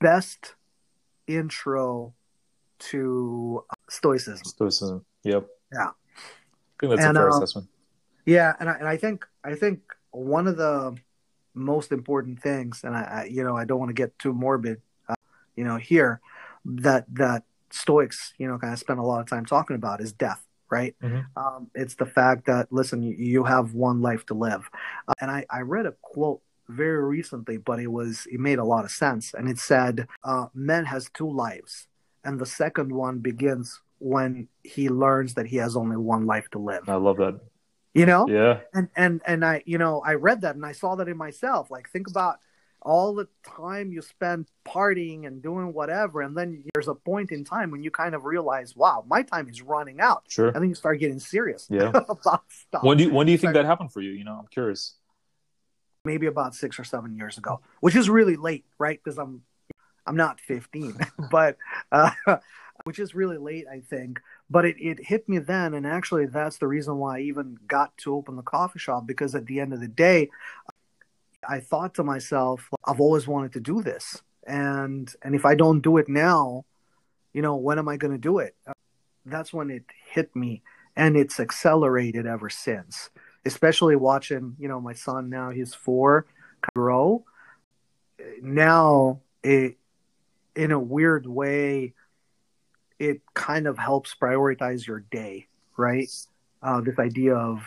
best 0.00 0.54
intro 1.26 2.14
to 2.78 3.64
Stoicism. 3.88 4.44
Stoicism. 4.44 5.04
Yep. 5.22 5.46
Yeah. 5.72 5.88
I 5.88 5.92
think 6.80 6.90
that's 6.90 7.04
and, 7.04 7.16
a 7.16 7.20
fair 7.20 7.30
uh, 7.30 7.36
assessment. 7.36 7.68
Yeah, 8.26 8.54
and 8.58 8.68
I, 8.68 8.74
and 8.74 8.88
I 8.88 8.96
think 8.96 9.26
I 9.44 9.54
think 9.54 9.80
one 10.10 10.46
of 10.46 10.56
the 10.56 10.96
most 11.54 11.92
important 11.92 12.40
things, 12.40 12.82
and 12.84 12.96
I, 12.96 13.02
I 13.02 13.24
you 13.24 13.44
know 13.44 13.56
I 13.56 13.64
don't 13.64 13.78
want 13.78 13.90
to 13.90 13.94
get 13.94 14.18
too 14.18 14.32
morbid, 14.32 14.80
uh, 15.08 15.14
you 15.56 15.64
know, 15.64 15.76
here 15.76 16.20
that 16.64 17.06
that 17.14 17.44
Stoics 17.70 18.34
you 18.38 18.48
know 18.48 18.58
kind 18.58 18.72
of 18.72 18.78
spend 18.78 18.98
a 18.98 19.02
lot 19.02 19.20
of 19.20 19.28
time 19.28 19.44
talking 19.44 19.76
about 19.76 20.00
is 20.00 20.12
death. 20.12 20.43
Right. 20.70 20.94
Mm-hmm. 21.02 21.20
Um, 21.36 21.70
it's 21.74 21.94
the 21.94 22.06
fact 22.06 22.46
that 22.46 22.72
listen, 22.72 23.02
you, 23.02 23.14
you 23.14 23.44
have 23.44 23.74
one 23.74 24.00
life 24.00 24.26
to 24.26 24.34
live, 24.34 24.68
uh, 25.08 25.14
and 25.20 25.30
I 25.30 25.44
I 25.50 25.60
read 25.60 25.86
a 25.86 25.94
quote 26.02 26.40
very 26.68 27.04
recently, 27.04 27.58
but 27.58 27.78
it 27.78 27.88
was 27.88 28.26
it 28.30 28.40
made 28.40 28.58
a 28.58 28.64
lot 28.64 28.84
of 28.84 28.90
sense, 28.90 29.34
and 29.34 29.48
it 29.48 29.58
said, 29.58 30.08
uh, 30.24 30.46
"Man 30.54 30.86
has 30.86 31.10
two 31.12 31.30
lives." 31.30 31.86
and 32.24 32.40
the 32.40 32.46
second 32.46 32.90
one 32.90 33.18
begins 33.18 33.80
when 33.98 34.48
he 34.62 34.88
learns 34.88 35.34
that 35.34 35.46
he 35.46 35.56
has 35.58 35.76
only 35.76 35.96
one 35.96 36.26
life 36.26 36.48
to 36.50 36.58
live. 36.58 36.88
I 36.88 36.96
love 36.96 37.18
that. 37.18 37.38
You 37.92 38.06
know? 38.06 38.26
Yeah. 38.28 38.60
And 38.72 38.88
and 38.96 39.20
and 39.26 39.44
I 39.44 39.62
you 39.66 39.78
know, 39.78 40.02
I 40.04 40.14
read 40.14 40.40
that 40.40 40.56
and 40.56 40.66
I 40.66 40.72
saw 40.72 40.96
that 40.96 41.08
in 41.08 41.16
myself. 41.16 41.70
Like 41.70 41.88
think 41.90 42.08
about 42.08 42.38
all 42.84 43.14
the 43.14 43.26
time 43.44 43.90
you 43.90 44.02
spend 44.02 44.46
partying 44.66 45.26
and 45.26 45.42
doing 45.42 45.72
whatever 45.72 46.22
and 46.22 46.36
then 46.36 46.62
there's 46.74 46.88
a 46.88 46.94
point 46.94 47.32
in 47.32 47.44
time 47.44 47.70
when 47.70 47.82
you 47.82 47.90
kind 47.90 48.14
of 48.14 48.24
realize 48.24 48.76
wow 48.76 49.04
my 49.08 49.22
time 49.22 49.48
is 49.48 49.62
running 49.62 50.00
out. 50.00 50.24
Sure. 50.28 50.48
And 50.48 50.56
then 50.56 50.68
you 50.68 50.74
start 50.74 51.00
getting 51.00 51.18
serious 51.18 51.66
yeah. 51.70 51.88
about 52.08 52.44
stuff. 52.48 52.82
When 52.82 52.98
do 52.98 53.04
you, 53.04 53.10
when 53.10 53.26
do 53.26 53.32
you 53.32 53.38
think 53.38 53.54
that 53.54 53.64
happened 53.64 53.92
for 53.92 54.00
you? 54.00 54.12
You 54.12 54.24
know 54.24 54.36
i'm 54.38 54.46
curious. 54.48 54.94
Maybe 56.04 56.26
about 56.26 56.54
six 56.54 56.78
or 56.78 56.84
seven 56.84 57.16
years 57.16 57.38
ago 57.38 57.60
which 57.80 57.96
is 57.96 58.10
really 58.10 58.36
late 58.36 58.64
right? 58.78 59.00
Because 59.02 59.18
i'm 59.18 59.42
I'm 60.06 60.16
not 60.16 60.40
15, 60.40 60.96
but 61.30 61.56
uh, 61.90 62.10
which 62.84 62.98
is 62.98 63.14
really 63.14 63.38
late, 63.38 63.66
I 63.70 63.80
think. 63.80 64.20
But 64.50 64.64
it, 64.64 64.76
it 64.78 65.04
hit 65.04 65.28
me 65.28 65.38
then, 65.38 65.74
and 65.74 65.86
actually, 65.86 66.26
that's 66.26 66.58
the 66.58 66.66
reason 66.66 66.98
why 66.98 67.18
I 67.18 67.22
even 67.22 67.58
got 67.66 67.96
to 67.98 68.14
open 68.14 68.36
the 68.36 68.42
coffee 68.42 68.78
shop 68.78 69.06
because 69.06 69.34
at 69.34 69.46
the 69.46 69.60
end 69.60 69.72
of 69.72 69.80
the 69.80 69.88
day, 69.88 70.30
I 71.48 71.60
thought 71.60 71.94
to 71.94 72.04
myself, 72.04 72.68
I've 72.84 73.00
always 73.00 73.26
wanted 73.26 73.52
to 73.54 73.60
do 73.60 73.82
this, 73.82 74.22
and 74.46 75.12
and 75.22 75.34
if 75.34 75.44
I 75.44 75.54
don't 75.54 75.80
do 75.80 75.96
it 75.98 76.08
now, 76.08 76.64
you 77.32 77.42
know, 77.42 77.56
when 77.56 77.78
am 77.78 77.88
I 77.88 77.96
going 77.96 78.12
to 78.12 78.18
do 78.18 78.38
it? 78.38 78.54
That's 79.26 79.52
when 79.52 79.70
it 79.70 79.84
hit 80.10 80.34
me, 80.36 80.62
and 80.96 81.16
it's 81.16 81.40
accelerated 81.40 82.26
ever 82.26 82.50
since. 82.50 83.10
Especially 83.46 83.96
watching, 83.96 84.56
you 84.58 84.68
know, 84.68 84.80
my 84.80 84.94
son 84.94 85.28
now 85.28 85.50
he's 85.50 85.74
four 85.74 86.26
grow. 86.74 87.24
Now 88.40 89.20
it 89.42 89.76
in 90.56 90.70
a 90.70 90.78
weird 90.78 91.26
way, 91.26 91.94
it 92.98 93.20
kind 93.34 93.66
of 93.66 93.76
helps 93.76 94.14
prioritize 94.14 94.86
your 94.86 95.00
day, 95.00 95.46
right? 95.76 96.08
Uh, 96.62 96.80
this 96.80 96.98
idea 96.98 97.34
of 97.34 97.62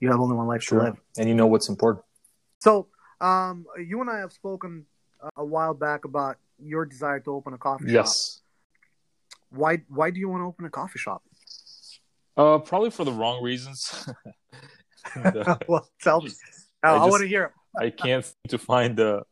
you 0.00 0.10
have 0.10 0.20
only 0.20 0.36
one 0.36 0.46
life 0.46 0.62
sure. 0.62 0.80
to 0.80 0.84
live, 0.86 1.00
and 1.16 1.28
you 1.28 1.34
know 1.34 1.46
what's 1.46 1.68
important. 1.68 2.04
So, 2.68 2.86
um, 3.20 3.64
you 3.78 4.02
and 4.02 4.10
I 4.10 4.18
have 4.18 4.32
spoken 4.32 4.84
a 5.36 5.44
while 5.44 5.72
back 5.72 6.04
about 6.04 6.36
your 6.62 6.84
desire 6.84 7.18
to 7.20 7.30
open 7.30 7.54
a 7.54 7.58
coffee 7.58 7.86
yes. 7.86 7.94
shop. 7.94 8.04
Yes. 8.04 8.42
Why? 9.50 9.78
Why 9.88 10.10
do 10.10 10.20
you 10.20 10.28
want 10.28 10.42
to 10.42 10.46
open 10.46 10.66
a 10.66 10.70
coffee 10.70 10.98
shop? 10.98 11.22
Uh, 12.36 12.58
probably 12.58 12.90
for 12.90 13.04
the 13.04 13.12
wrong 13.12 13.42
reasons. 13.42 14.06
and, 15.14 15.36
uh, 15.38 15.56
well, 15.66 15.88
tell 16.02 16.20
me. 16.20 16.30
I, 16.82 16.90
I 16.90 17.06
want 17.06 17.22
to 17.22 17.28
hear. 17.28 17.54
I 17.78 17.88
can't 17.88 18.24
seem 18.24 18.48
to 18.48 18.58
find 18.58 18.96
the 18.96 19.22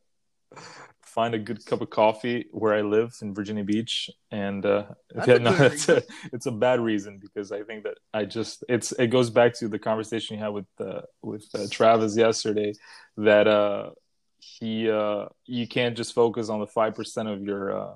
find 1.16 1.34
a 1.34 1.38
good 1.38 1.64
cup 1.64 1.80
of 1.80 1.88
coffee 1.88 2.44
where 2.52 2.74
I 2.74 2.82
live 2.82 3.16
in 3.22 3.34
Virginia 3.34 3.64
Beach, 3.64 4.10
and 4.30 4.64
uh, 4.64 4.84
yeah, 5.26 5.38
no, 5.38 5.52
it's 5.58 5.88
a 5.88 6.02
it's 6.32 6.44
a 6.44 6.52
bad 6.52 6.78
reason 6.78 7.18
because 7.18 7.50
I 7.50 7.62
think 7.62 7.84
that 7.84 7.96
I 8.12 8.26
just 8.26 8.62
it's 8.68 8.92
it 8.92 9.08
goes 9.08 9.30
back 9.30 9.54
to 9.54 9.66
the 9.66 9.78
conversation 9.78 10.36
you 10.36 10.44
had 10.44 10.50
with 10.50 10.66
uh, 10.78 11.00
with 11.22 11.46
uh, 11.54 11.66
Travis 11.70 12.16
yesterday 12.16 12.74
that 13.16 13.48
uh, 13.48 13.90
he 14.38 14.90
uh, 14.90 15.24
you 15.46 15.66
can't 15.66 15.96
just 15.96 16.12
focus 16.12 16.50
on 16.50 16.60
the 16.60 16.66
five 16.66 16.94
percent 16.94 17.28
of 17.28 17.42
your 17.42 17.62
uh, 17.80 17.94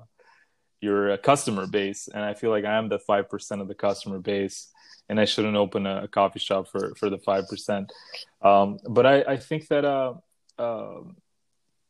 your 0.81 1.11
uh, 1.11 1.17
customer 1.17 1.67
base, 1.67 2.09
and 2.11 2.25
I 2.25 2.33
feel 2.33 2.49
like 2.49 2.65
I 2.65 2.75
am 2.79 2.89
the 2.89 2.99
five 2.99 3.29
percent 3.29 3.61
of 3.61 3.67
the 3.67 3.75
customer 3.75 4.17
base, 4.17 4.67
and 5.09 5.19
I 5.19 5.25
shouldn't 5.25 5.55
open 5.55 5.85
a, 5.85 6.05
a 6.05 6.07
coffee 6.07 6.39
shop 6.39 6.69
for 6.69 6.95
for 6.95 7.11
the 7.11 7.19
five 7.19 7.47
percent. 7.47 7.93
Um, 8.41 8.79
but 8.89 9.05
I 9.05 9.21
I 9.33 9.37
think 9.37 9.67
that 9.67 9.85
uh. 9.85 10.15
um 10.57 11.20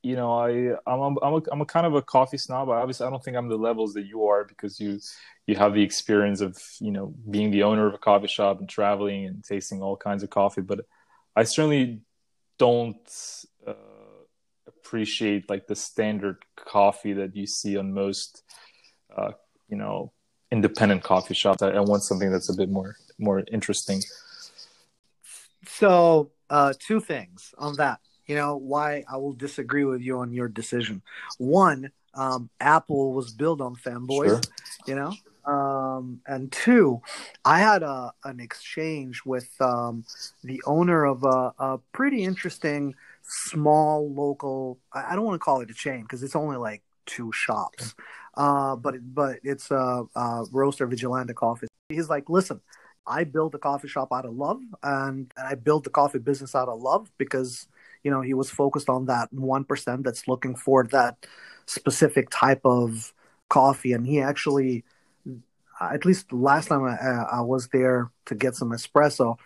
you 0.03 0.15
know, 0.15 0.31
I 0.31 0.75
I'm 0.87 0.99
a, 0.99 1.19
I'm 1.21 1.33
a, 1.33 1.41
I'm 1.51 1.61
a 1.61 1.65
kind 1.65 1.85
of 1.85 1.93
a 1.93 2.01
coffee 2.01 2.37
snob. 2.37 2.69
I 2.69 2.77
obviously 2.77 3.05
I 3.05 3.09
don't 3.09 3.23
think 3.23 3.37
I'm 3.37 3.49
the 3.49 3.57
levels 3.57 3.93
that 3.93 4.05
you 4.05 4.25
are 4.25 4.43
because 4.43 4.79
you 4.79 4.99
you 5.47 5.55
have 5.55 5.73
the 5.73 5.83
experience 5.83 6.41
of 6.41 6.57
you 6.79 6.91
know 6.91 7.13
being 7.29 7.51
the 7.51 7.63
owner 7.63 7.87
of 7.87 7.93
a 7.93 7.99
coffee 7.99 8.27
shop 8.27 8.59
and 8.59 8.67
traveling 8.67 9.25
and 9.25 9.43
tasting 9.43 9.81
all 9.81 9.95
kinds 9.95 10.23
of 10.23 10.29
coffee. 10.29 10.61
But 10.61 10.85
I 11.35 11.43
certainly 11.43 12.01
don't 12.57 12.97
uh, 13.65 13.73
appreciate 14.67 15.49
like 15.49 15.67
the 15.67 15.75
standard 15.75 16.37
coffee 16.55 17.13
that 17.13 17.35
you 17.35 17.45
see 17.45 17.77
on 17.77 17.93
most 17.93 18.43
uh, 19.15 19.31
you 19.69 19.77
know 19.77 20.11
independent 20.51 21.03
coffee 21.03 21.35
shops. 21.35 21.61
I, 21.61 21.69
I 21.69 21.79
want 21.79 22.03
something 22.03 22.31
that's 22.31 22.49
a 22.49 22.57
bit 22.57 22.69
more 22.69 22.95
more 23.19 23.43
interesting. 23.51 24.01
So, 25.67 26.31
uh, 26.49 26.73
two 26.79 26.99
things 26.99 27.53
on 27.57 27.75
that. 27.75 27.99
You 28.31 28.37
know 28.37 28.55
why 28.55 29.03
I 29.11 29.17
will 29.17 29.33
disagree 29.33 29.83
with 29.83 29.99
you 29.99 30.19
on 30.19 30.31
your 30.31 30.47
decision. 30.47 31.01
One, 31.37 31.91
um, 32.13 32.49
Apple 32.61 33.11
was 33.11 33.33
built 33.33 33.59
on 33.59 33.75
fanboys. 33.75 34.25
Sure. 34.25 34.41
You 34.87 34.95
know, 34.95 35.51
um, 35.53 36.21
and 36.25 36.49
two, 36.49 37.01
I 37.43 37.59
had 37.59 37.83
a 37.83 38.13
an 38.23 38.39
exchange 38.39 39.23
with 39.25 39.49
um, 39.59 40.05
the 40.45 40.63
owner 40.65 41.03
of 41.03 41.25
a, 41.25 41.51
a 41.59 41.79
pretty 41.91 42.23
interesting 42.23 42.95
small 43.21 44.09
local. 44.09 44.79
I 44.93 45.13
don't 45.13 45.25
want 45.25 45.35
to 45.35 45.43
call 45.43 45.59
it 45.59 45.69
a 45.69 45.73
chain 45.73 46.03
because 46.03 46.23
it's 46.23 46.37
only 46.37 46.55
like 46.55 46.83
two 47.05 47.33
shops, 47.33 47.95
uh, 48.37 48.77
but 48.77 48.95
but 49.13 49.39
it's 49.43 49.71
a, 49.71 50.05
a 50.15 50.45
roaster 50.53 50.87
vigilante 50.87 51.33
coffee. 51.33 51.67
He's 51.89 52.09
like, 52.09 52.29
listen, 52.29 52.61
I 53.05 53.25
built 53.25 53.55
a 53.55 53.59
coffee 53.59 53.89
shop 53.89 54.13
out 54.13 54.23
of 54.23 54.33
love, 54.35 54.61
and, 54.83 55.29
and 55.35 55.47
I 55.49 55.55
built 55.55 55.83
the 55.83 55.89
coffee 55.89 56.19
business 56.19 56.55
out 56.55 56.69
of 56.69 56.79
love 56.79 57.11
because 57.17 57.67
you 58.03 58.11
know 58.11 58.21
he 58.21 58.33
was 58.33 58.49
focused 58.49 58.89
on 58.89 59.05
that 59.05 59.31
one 59.31 59.63
percent 59.63 60.03
that's 60.03 60.27
looking 60.27 60.55
for 60.55 60.85
that 60.87 61.25
specific 61.65 62.29
type 62.29 62.61
of 62.65 63.13
coffee, 63.49 63.93
and 63.93 64.05
he 64.05 64.21
actually, 64.21 64.83
at 65.79 66.05
least 66.05 66.31
last 66.31 66.67
time 66.67 66.83
I, 66.83 66.95
I 67.37 67.41
was 67.41 67.67
there 67.69 68.11
to 68.25 68.35
get 68.35 68.55
some 68.55 68.69
espresso, 68.69 69.37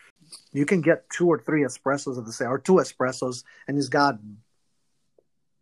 you 0.54 0.66
can 0.66 0.82
get 0.82 1.10
two 1.10 1.28
or 1.28 1.40
three 1.40 1.64
espressos 1.64 2.18
at 2.18 2.26
the 2.26 2.34
same 2.34 2.50
or 2.50 2.60
two 2.60 2.74
espressos, 2.74 3.44
and 3.68 3.78
he's 3.78 3.90
got 3.90 4.20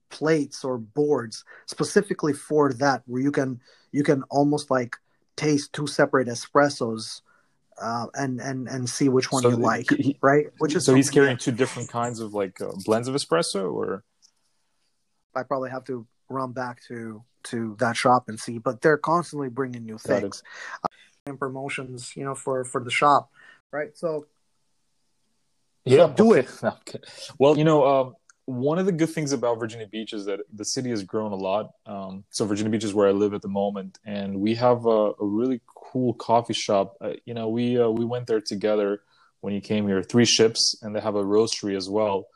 plates 0.09 0.63
or 0.63 0.77
boards 0.77 1.43
specifically 1.65 2.33
for 2.33 2.71
that 2.73 3.01
where 3.07 3.21
you 3.21 3.31
can 3.31 3.59
you 3.91 4.03
can 4.03 4.21
almost 4.29 4.69
like 4.69 4.95
taste 5.35 5.73
two 5.73 5.87
separate 5.87 6.27
espressos 6.27 7.21
uh, 7.81 8.07
and 8.13 8.39
and 8.39 8.67
and 8.67 8.89
see 8.89 9.09
which 9.09 9.31
one 9.31 9.41
So 9.43 9.49
you 9.49 9.55
like, 9.57 9.89
he- 9.89 10.17
right? 10.21 10.47
Which 10.57 10.75
is 10.75 10.85
so 10.85 10.93
he's 10.95 11.09
carrying 11.09 11.37
two 11.37 11.51
different 11.51 11.89
kinds 11.89 12.19
of 12.19 12.33
like 12.33 12.59
uh, 12.61 12.71
blends 12.85 13.07
of 13.07 13.15
espresso, 13.15 13.71
or 13.73 14.03
I 15.35 15.43
probably 15.43 15.71
have 15.71 15.83
to 15.85 16.05
run 16.29 16.51
back 16.51 16.81
to 16.87 17.23
to 17.45 17.75
that 17.79 17.95
shop 17.97 18.25
and 18.27 18.39
see. 18.39 18.57
But 18.57 18.81
they're 18.81 18.97
constantly 18.97 19.49
bringing 19.49 19.85
new 19.85 19.97
things 19.97 20.43
uh, 20.83 20.87
and 21.25 21.39
promotions, 21.39 22.13
you 22.15 22.23
know, 22.23 22.35
for 22.35 22.63
for 22.65 22.83
the 22.83 22.91
shop, 22.91 23.29
right? 23.71 23.97
So 23.97 24.27
yeah, 25.85 26.13
do 26.15 26.33
okay. 26.33 26.47
No, 26.63 26.69
okay. 26.69 26.99
Well, 27.39 27.57
you 27.57 27.63
know, 27.63 27.85
um, 27.85 28.15
one 28.45 28.77
of 28.77 28.85
the 28.85 28.91
good 28.91 29.09
things 29.09 29.31
about 29.31 29.59
Virginia 29.59 29.87
Beach 29.87 30.13
is 30.13 30.25
that 30.25 30.41
the 30.51 30.65
city 30.65 30.89
has 30.89 31.03
grown 31.03 31.31
a 31.31 31.35
lot. 31.35 31.71
Um, 31.85 32.23
so 32.29 32.45
Virginia 32.45 32.71
Beach 32.71 32.83
is 32.83 32.93
where 32.93 33.07
I 33.07 33.11
live 33.11 33.33
at 33.33 33.41
the 33.41 33.47
moment, 33.47 33.99
and 34.05 34.39
we 34.39 34.55
have 34.55 34.85
a, 34.85 35.11
a 35.19 35.25
really 35.25 35.61
cool 35.75 36.13
coffee 36.15 36.53
shop. 36.53 36.95
Uh, 36.99 37.13
you 37.25 37.33
know, 37.33 37.49
we 37.49 37.79
uh, 37.79 37.89
we 37.89 38.05
went 38.05 38.27
there 38.27 38.41
together 38.41 39.01
when 39.41 39.53
you 39.53 39.61
came 39.61 39.87
here. 39.87 40.03
Three 40.03 40.25
ships, 40.25 40.75
and 40.81 40.95
they 40.95 40.99
have 40.99 41.15
a 41.15 41.23
roastery 41.23 41.75
as 41.77 41.89
well. 41.89 42.27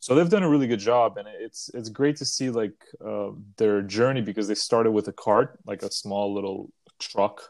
So 0.00 0.14
they've 0.14 0.28
done 0.28 0.42
a 0.42 0.50
really 0.50 0.66
good 0.66 0.80
job, 0.80 1.16
and 1.18 1.28
it's 1.28 1.70
it's 1.72 1.88
great 1.88 2.16
to 2.16 2.24
see 2.24 2.50
like 2.50 2.74
uh, 3.04 3.30
their 3.56 3.80
journey 3.80 4.22
because 4.22 4.48
they 4.48 4.54
started 4.54 4.90
with 4.90 5.08
a 5.08 5.12
cart, 5.12 5.58
like 5.66 5.82
a 5.82 5.90
small 5.90 6.34
little 6.34 6.70
truck, 6.98 7.42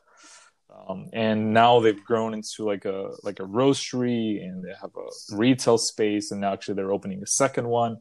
um, 0.87 1.09
and 1.13 1.53
now 1.53 1.81
they've 1.81 2.03
grown 2.05 2.35
into 2.35 2.65
like 2.65 2.85
a 2.85 3.11
like 3.23 3.41
a 3.41 3.45
roastery 3.45 4.43
and 4.43 4.63
they 4.63 4.73
have 4.81 4.91
a 4.97 5.37
retail 5.37 5.79
space 5.79 6.31
and 6.31 6.41
now 6.41 6.53
actually 6.53 6.75
they're 6.75 6.93
opening 6.93 7.23
a 7.23 7.27
second 7.27 7.69
one. 7.69 7.99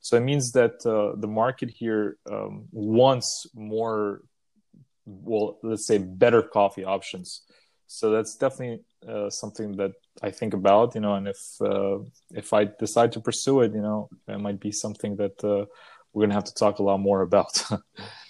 So 0.00 0.16
it 0.16 0.20
means 0.20 0.52
that 0.52 0.74
uh, 0.86 1.18
the 1.18 1.26
market 1.26 1.70
here 1.70 2.18
um, 2.30 2.66
wants 2.72 3.46
more 3.54 4.22
well 5.04 5.58
let's 5.62 5.86
say 5.86 5.98
better 5.98 6.42
coffee 6.42 6.84
options. 6.84 7.42
So 7.86 8.10
that's 8.10 8.36
definitely 8.36 8.84
uh, 9.06 9.30
something 9.30 9.76
that 9.76 9.92
i 10.22 10.30
think 10.30 10.54
about 10.54 10.94
you 10.94 11.00
know 11.00 11.14
and 11.14 11.28
if 11.28 11.38
uh, 11.60 11.98
if 12.32 12.52
i 12.52 12.64
decide 12.78 13.12
to 13.12 13.20
pursue 13.20 13.60
it 13.60 13.72
you 13.72 13.80
know 13.80 14.08
it 14.26 14.40
might 14.40 14.58
be 14.58 14.72
something 14.72 15.14
that 15.16 15.44
uh, 15.44 15.64
we're 16.12 16.24
gonna 16.24 16.34
have 16.34 16.44
to 16.44 16.54
talk 16.54 16.80
a 16.80 16.82
lot 16.82 16.98
more 16.98 17.22
about 17.22 17.62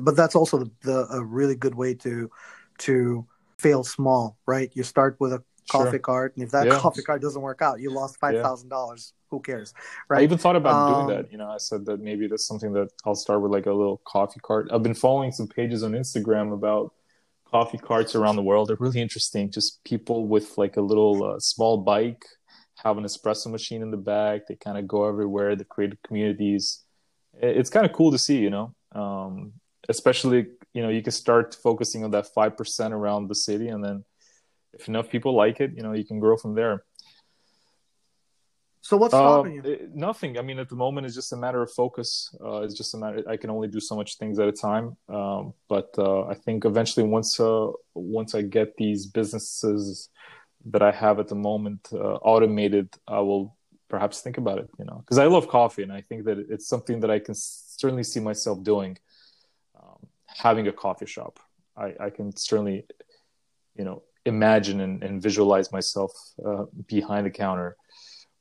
but 0.00 0.16
that's 0.16 0.34
also 0.34 0.58
the, 0.58 0.70
the 0.82 1.06
a 1.12 1.24
really 1.24 1.54
good 1.56 1.74
way 1.74 1.94
to 1.94 2.30
to 2.78 3.26
fail 3.58 3.82
small, 3.84 4.38
right? 4.46 4.70
You 4.74 4.82
start 4.82 5.16
with 5.20 5.32
a 5.32 5.42
coffee 5.68 5.90
Sure. 5.90 5.98
cart, 5.98 6.36
and 6.36 6.44
if 6.44 6.50
that 6.52 6.66
Yeah. 6.66 6.78
coffee 6.78 7.02
cart 7.02 7.20
doesn't 7.22 7.42
work 7.42 7.60
out, 7.62 7.80
you 7.80 7.90
lost 7.90 8.18
five 8.18 8.36
thousand 8.42 8.68
dollars. 8.68 9.12
Who 9.30 9.40
cares, 9.40 9.74
right? 10.08 10.20
I 10.20 10.22
even 10.22 10.38
thought 10.38 10.56
about 10.56 10.88
Um, 10.88 10.94
doing 10.94 11.06
that. 11.08 11.30
You 11.30 11.36
know, 11.36 11.50
I 11.50 11.58
said 11.58 11.84
that 11.86 12.00
maybe 12.00 12.28
that's 12.28 12.46
something 12.46 12.72
that 12.72 12.88
I'll 13.04 13.14
start 13.14 13.42
with 13.42 13.52
like 13.52 13.66
a 13.66 13.72
little 13.72 14.00
coffee 14.06 14.40
cart. 14.40 14.70
I've 14.72 14.82
been 14.82 14.94
following 14.94 15.32
some 15.32 15.46
pages 15.48 15.82
on 15.82 15.92
Instagram 15.92 16.54
about 16.54 16.94
coffee 17.50 17.76
carts 17.78 18.14
around 18.14 18.36
the 18.36 18.42
world. 18.42 18.68
They're 18.68 18.76
really 18.80 19.02
interesting. 19.02 19.50
Just 19.50 19.84
people 19.84 20.26
with 20.26 20.56
like 20.56 20.78
a 20.78 20.80
little 20.80 21.22
uh, 21.24 21.38
small 21.40 21.76
bike, 21.78 22.24
have 22.76 22.96
an 22.96 23.04
espresso 23.04 23.50
machine 23.50 23.82
in 23.82 23.90
the 23.90 23.98
back. 23.98 24.46
They 24.48 24.56
kind 24.56 24.78
of 24.78 24.88
go 24.88 25.04
everywhere. 25.06 25.56
They 25.56 25.64
create 25.64 25.92
communities. 26.06 26.84
It's 27.34 27.70
kind 27.70 27.84
of 27.84 27.92
cool 27.92 28.10
to 28.12 28.18
see, 28.18 28.38
you 28.38 28.50
know. 28.50 28.74
Um, 28.92 29.52
especially, 29.88 30.46
you 30.74 30.82
know, 30.82 30.88
you 30.88 31.02
can 31.02 31.12
start 31.12 31.54
focusing 31.54 32.04
on 32.04 32.10
that 32.12 32.26
five 32.26 32.56
percent 32.56 32.92
around 32.94 33.28
the 33.28 33.34
city, 33.34 33.68
and 33.68 33.84
then 33.84 34.04
if 34.72 34.88
enough 34.88 35.08
people 35.08 35.34
like 35.34 35.60
it, 35.60 35.72
you 35.76 35.82
know, 35.82 35.92
you 35.92 36.04
can 36.04 36.20
grow 36.20 36.36
from 36.36 36.54
there. 36.54 36.84
So 38.80 38.96
what's 38.96 39.14
Uh, 39.14 39.18
stopping 39.18 39.54
you? 39.56 39.62
it- 39.62 39.94
nothing. 39.94 40.38
I 40.38 40.42
mean, 40.42 40.58
at 40.58 40.68
the 40.68 40.76
moment, 40.76 41.06
it's 41.06 41.14
just 41.14 41.32
a 41.32 41.36
matter 41.36 41.60
of 41.62 41.70
focus. 41.70 42.34
Uh, 42.42 42.62
it's 42.62 42.74
just 42.74 42.94
a 42.94 42.98
matter. 42.98 43.22
I 43.28 43.36
can 43.36 43.50
only 43.50 43.68
do 43.68 43.80
so 43.80 43.94
much 43.94 44.16
things 44.16 44.38
at 44.38 44.48
a 44.48 44.52
time. 44.52 44.96
Um, 45.08 45.52
but 45.68 45.90
uh, 45.98 46.22
I 46.22 46.34
think 46.34 46.64
eventually, 46.64 47.06
once 47.06 47.38
uh, 47.38 47.70
once 47.94 48.34
I 48.34 48.42
get 48.42 48.76
these 48.76 49.04
businesses 49.06 50.08
that 50.72 50.82
I 50.82 50.92
have 50.92 51.18
at 51.18 51.28
the 51.28 51.34
moment 51.34 51.88
uh, 51.92 52.16
automated, 52.32 52.88
I 53.06 53.20
will 53.20 53.56
perhaps 53.88 54.20
think 54.20 54.38
about 54.38 54.58
it. 54.58 54.70
You 54.78 54.86
know, 54.86 54.98
because 55.02 55.18
I 55.18 55.26
love 55.26 55.48
coffee, 55.48 55.82
and 55.82 55.92
I 55.92 56.00
think 56.00 56.24
that 56.24 56.38
it's 56.38 56.68
something 56.68 57.00
that 57.00 57.10
I 57.10 57.18
can 57.18 57.34
certainly 57.34 58.04
see 58.04 58.20
myself 58.20 58.62
doing. 58.62 58.96
Having 60.38 60.68
a 60.68 60.72
coffee 60.72 61.06
shop, 61.06 61.38
I, 61.76 61.94
I 62.00 62.10
can 62.10 62.34
certainly, 62.36 62.86
you 63.76 63.84
know, 63.84 64.02
imagine 64.24 64.80
and, 64.80 65.02
and 65.02 65.22
visualize 65.22 65.72
myself 65.72 66.12
uh, 66.44 66.64
behind 66.86 67.26
the 67.26 67.30
counter 67.30 67.76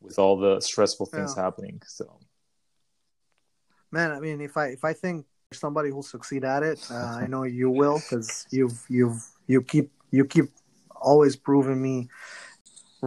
with 0.01 0.19
all 0.19 0.38
the 0.38 0.60
stressful 0.60 1.07
things 1.07 1.33
Yeah. 1.36 1.43
happening. 1.43 1.81
So 1.88 2.19
Man, 3.91 4.12
I 4.12 4.19
mean, 4.19 4.41
if 4.41 4.57
I 4.57 4.67
if 4.67 4.83
I 4.83 4.93
think 4.93 5.25
somebody 5.53 5.89
who'll 5.89 6.03
succeed 6.03 6.43
at 6.43 6.62
it, 6.63 6.79
uh, 6.91 7.17
I 7.23 7.27
know 7.31 7.43
you 7.43 7.69
will 7.69 7.99
because 7.99 8.45
you've 8.51 8.86
you've 8.89 9.25
you 9.47 9.62
keep 9.62 9.91
you 10.12 10.25
keep 10.25 10.45
always 10.99 11.36
proving 11.36 11.81
me 11.81 12.10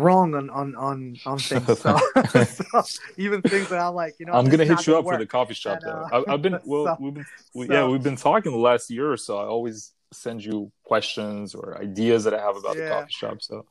wrong 0.00 0.34
on 0.34 0.50
on 0.50 0.74
on, 0.76 1.16
on 1.26 1.38
things. 1.50 1.78
So, 1.78 1.98
so 2.44 2.82
even 3.16 3.42
things 3.42 3.68
that 3.68 3.78
I'm 3.78 3.94
like, 3.94 4.14
you 4.18 4.26
know, 4.26 4.32
I'm 4.32 4.46
gonna 4.46 4.64
hit 4.64 4.86
you 4.86 4.92
gonna 4.94 4.98
up 5.00 5.04
for 5.04 5.18
the 5.18 5.26
coffee 5.26 5.54
shop 5.54 5.78
And, 5.82 5.92
though. 5.92 6.08
uh, 6.12 6.24
I, 6.28 6.34
I've 6.34 6.42
been 6.42 6.58
well, 6.64 6.86
so- 6.86 6.96
we've 7.00 7.14
been 7.14 7.26
we, 7.54 7.68
yeah, 7.68 7.86
we've 7.86 8.02
been 8.02 8.16
talking 8.16 8.52
the 8.52 8.58
last 8.58 8.90
year 8.90 9.10
or 9.12 9.16
so. 9.16 9.38
I 9.38 9.44
always 9.44 9.92
send 10.12 10.44
you 10.44 10.70
questions 10.84 11.54
or 11.54 11.78
ideas 11.80 12.24
that 12.24 12.34
I 12.34 12.40
have 12.40 12.56
about 12.56 12.76
the 12.76 12.88
coffee 12.88 13.12
shop. 13.12 13.42
So 13.42 13.64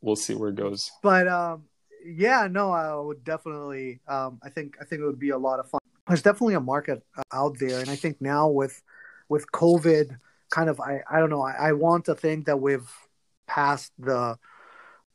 we'll 0.00 0.16
see 0.16 0.34
where 0.34 0.50
it 0.50 0.54
goes. 0.54 0.90
but 1.02 1.26
um 1.26 1.64
yeah 2.04 2.46
no 2.48 2.70
i 2.70 2.94
would 2.94 3.22
definitely 3.24 3.98
um 4.06 4.38
i 4.44 4.48
think 4.48 4.76
i 4.80 4.84
think 4.84 5.02
it 5.02 5.04
would 5.04 5.18
be 5.18 5.30
a 5.30 5.38
lot 5.38 5.58
of 5.58 5.68
fun 5.68 5.80
there's 6.06 6.22
definitely 6.22 6.54
a 6.54 6.60
market 6.60 7.02
uh, 7.18 7.22
out 7.32 7.58
there 7.58 7.80
and 7.80 7.90
i 7.90 7.96
think 7.96 8.16
now 8.20 8.46
with 8.48 8.80
with 9.28 9.50
covid 9.50 10.16
kind 10.50 10.70
of 10.70 10.80
i 10.80 11.02
i 11.10 11.18
don't 11.18 11.28
know 11.30 11.42
i, 11.42 11.52
I 11.68 11.72
want 11.72 12.04
to 12.04 12.14
think 12.14 12.46
that 12.46 12.60
we've 12.60 12.88
passed 13.48 13.92
the 13.98 14.38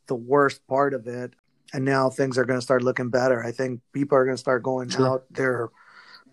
the 0.08 0.16
worst 0.16 0.66
part 0.68 0.94
of 0.94 1.08
it 1.08 1.34
and 1.74 1.84
now 1.86 2.10
things 2.10 2.38
are 2.38 2.46
going 2.46 2.60
to 2.60 2.64
start 2.64 2.84
looking 2.84 3.10
better 3.10 3.44
i 3.44 3.52
think 3.52 3.82
people 3.94 4.18
are 4.18 4.26
going 4.26 4.36
to 4.36 4.42
start 4.42 4.64
going 4.64 4.90
Sure. 4.90 5.08
out 5.08 5.26
there 5.32 5.70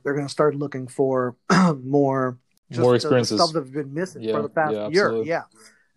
they're 0.03 0.15
going 0.15 0.27
to 0.27 0.33
start 0.33 0.55
looking 0.55 0.87
for 0.87 1.37
more 1.83 2.39
more 2.79 2.95
experiences 2.95 3.41
stuff 3.41 3.53
that 3.53 3.61
have 3.61 3.73
been 3.73 3.93
missing 3.93 4.23
yeah, 4.23 4.37
for 4.37 4.43
the 4.43 4.49
past 4.49 4.75
yeah, 4.75 4.89
year. 4.89 5.23
Yeah, 5.23 5.43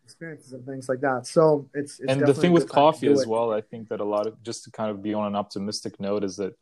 experiences 0.03 0.53
and 0.53 0.65
things 0.65 0.89
like 0.89 1.01
that. 1.01 1.27
So 1.27 1.69
it's, 1.73 1.99
it's 1.99 2.11
and 2.11 2.21
the 2.21 2.33
thing 2.33 2.51
with 2.51 2.67
coffee 2.67 3.07
as 3.07 3.21
it. 3.21 3.27
well. 3.27 3.53
I 3.53 3.61
think 3.61 3.89
that 3.89 3.99
a 3.99 4.05
lot 4.05 4.27
of 4.27 4.41
just 4.43 4.63
to 4.65 4.71
kind 4.71 4.89
of 4.89 5.01
be 5.01 5.13
on 5.13 5.27
an 5.27 5.35
optimistic 5.35 5.99
note 5.99 6.23
is 6.23 6.37
that 6.37 6.53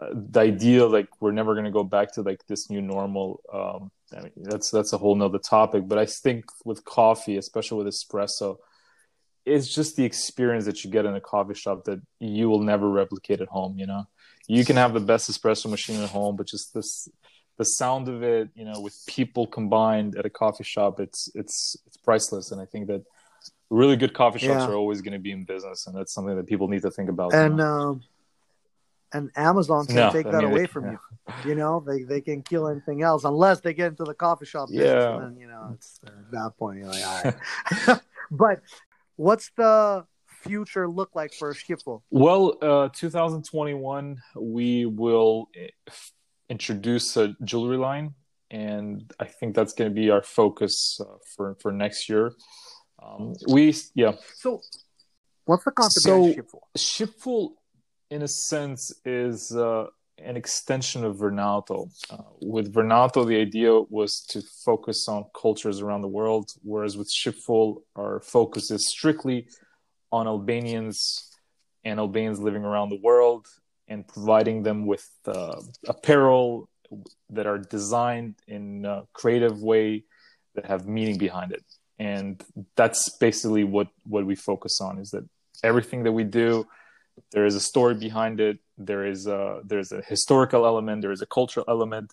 uh, 0.00 0.08
the 0.12 0.40
idea 0.40 0.86
like 0.86 1.08
we're 1.20 1.32
never 1.32 1.54
going 1.54 1.64
to 1.64 1.70
go 1.70 1.84
back 1.84 2.12
to 2.14 2.22
like 2.22 2.44
this 2.46 2.70
new 2.70 2.82
normal. 2.82 3.40
Um, 3.52 3.90
I 4.16 4.22
mean, 4.22 4.32
that's 4.36 4.70
that's 4.70 4.92
a 4.92 4.98
whole 4.98 5.14
nother 5.14 5.38
topic. 5.38 5.86
But 5.86 5.98
I 5.98 6.06
think 6.06 6.44
with 6.64 6.84
coffee, 6.84 7.36
especially 7.36 7.84
with 7.84 7.92
espresso, 7.92 8.56
it's 9.44 9.74
just 9.74 9.96
the 9.96 10.04
experience 10.04 10.64
that 10.66 10.84
you 10.84 10.90
get 10.90 11.04
in 11.04 11.14
a 11.14 11.20
coffee 11.20 11.54
shop 11.54 11.84
that 11.84 12.00
you 12.20 12.48
will 12.48 12.60
never 12.60 12.88
replicate 12.88 13.40
at 13.40 13.48
home. 13.48 13.78
You 13.78 13.86
know, 13.86 14.06
you 14.46 14.64
can 14.64 14.76
have 14.76 14.94
the 14.94 15.00
best 15.00 15.30
espresso 15.30 15.68
machine 15.68 16.00
at 16.00 16.10
home, 16.10 16.36
but 16.36 16.46
just 16.46 16.74
this 16.74 17.08
the 17.58 17.64
sound 17.64 18.08
of 18.08 18.22
it, 18.22 18.48
you 18.54 18.64
know, 18.64 18.80
with 18.80 18.98
people 19.06 19.46
combined 19.46 20.16
at 20.16 20.24
a 20.24 20.30
coffee 20.30 20.64
shop, 20.64 21.00
it's 21.00 21.28
it's 21.34 21.76
it's 21.86 21.96
priceless. 21.96 22.50
And 22.50 22.60
I 22.60 22.64
think 22.66 22.86
that 22.86 23.04
really 23.70 23.96
good 23.96 24.14
coffee 24.14 24.38
shops 24.38 24.64
yeah. 24.64 24.68
are 24.68 24.74
always 24.74 25.00
going 25.00 25.14
to 25.14 25.18
be 25.18 25.32
in 25.32 25.44
business, 25.44 25.86
and 25.86 25.96
that's 25.96 26.12
something 26.12 26.36
that 26.36 26.46
people 26.46 26.68
need 26.68 26.82
to 26.82 26.90
think 26.90 27.08
about. 27.08 27.34
And 27.34 27.60
um, 27.60 28.02
and 29.12 29.30
Amazon 29.36 29.86
can 29.86 29.96
no, 29.96 30.10
take 30.10 30.30
that 30.30 30.44
away 30.44 30.66
from 30.66 30.84
yeah. 30.84 30.96
you. 31.44 31.50
You 31.50 31.54
know, 31.54 31.84
they 31.86 32.02
they 32.02 32.20
can 32.20 32.42
kill 32.42 32.68
anything 32.68 33.02
else 33.02 33.24
unless 33.24 33.60
they 33.60 33.74
get 33.74 33.88
into 33.88 34.04
the 34.04 34.14
coffee 34.14 34.46
shop. 34.46 34.68
Yeah, 34.70 35.16
and 35.16 35.22
then, 35.22 35.40
you 35.40 35.46
know, 35.46 35.70
it's 35.74 36.00
at 36.06 36.30
that 36.30 36.52
point 36.58 36.78
you're 36.78 36.88
like, 36.88 37.06
all 37.06 37.22
right. 37.24 38.00
but 38.30 38.60
what's 39.22 39.50
the 39.56 40.04
future 40.26 40.88
look 40.88 41.10
like 41.14 41.32
for 41.32 41.54
Shipful? 41.54 42.02
Well, 42.10 42.58
uh, 42.60 42.88
2021, 42.92 44.18
we 44.36 44.86
will 44.86 45.48
introduce 46.48 47.16
a 47.16 47.34
jewelry 47.44 47.76
line, 47.76 48.14
and 48.50 49.12
I 49.20 49.26
think 49.26 49.54
that's 49.54 49.72
going 49.72 49.90
to 49.90 49.94
be 49.94 50.10
our 50.10 50.22
focus 50.22 51.00
uh, 51.00 51.04
for 51.34 51.56
for 51.60 51.72
next 51.72 52.08
year. 52.08 52.32
Um, 53.02 53.34
we 53.48 53.74
yeah. 53.94 54.12
So, 54.34 54.60
what's 55.44 55.64
the 55.64 55.70
concept 55.70 56.02
so, 56.02 56.28
of 56.28 56.34
Shipful? 56.34 56.68
Shipful, 56.76 57.54
in 58.10 58.22
a 58.22 58.28
sense, 58.28 58.92
is 59.04 59.54
uh, 59.54 59.86
an 60.18 60.36
extension 60.36 61.04
of 61.04 61.16
Vernato. 61.16 61.90
Uh, 62.10 62.18
with 62.40 62.72
Vernato, 62.72 63.26
the 63.26 63.36
idea 63.36 63.80
was 63.80 64.20
to 64.30 64.42
focus 64.64 65.08
on 65.08 65.24
cultures 65.40 65.80
around 65.80 66.02
the 66.02 66.08
world, 66.08 66.50
whereas 66.62 66.96
with 66.96 67.10
Shipful, 67.10 67.82
our 67.96 68.20
focus 68.20 68.70
is 68.70 68.88
strictly 68.88 69.48
on 70.10 70.26
Albanians 70.26 71.30
and 71.84 71.98
Albanians 71.98 72.40
living 72.40 72.64
around 72.64 72.90
the 72.90 73.00
world 73.02 73.46
and 73.88 74.06
providing 74.06 74.62
them 74.62 74.86
with 74.86 75.08
uh, 75.26 75.60
apparel 75.88 76.68
that 77.30 77.46
are 77.46 77.58
designed 77.58 78.34
in 78.46 78.84
a 78.84 79.04
creative 79.12 79.62
way 79.62 80.04
that 80.54 80.66
have 80.66 80.86
meaning 80.86 81.16
behind 81.16 81.52
it 81.52 81.64
and 81.98 82.44
that's 82.76 83.16
basically 83.18 83.64
what 83.64 83.88
what 84.04 84.26
we 84.26 84.34
focus 84.34 84.80
on 84.80 84.98
is 84.98 85.10
that 85.10 85.24
everything 85.62 86.02
that 86.02 86.12
we 86.12 86.24
do 86.24 86.66
there 87.30 87.46
is 87.46 87.54
a 87.54 87.60
story 87.60 87.94
behind 87.94 88.40
it 88.40 88.58
there 88.86 89.06
is 89.06 89.26
a 89.26 89.60
there's 89.64 89.92
a 89.92 90.02
historical 90.02 90.66
element 90.66 91.02
there 91.02 91.12
is 91.12 91.22
a 91.22 91.26
cultural 91.26 91.64
element 91.68 92.12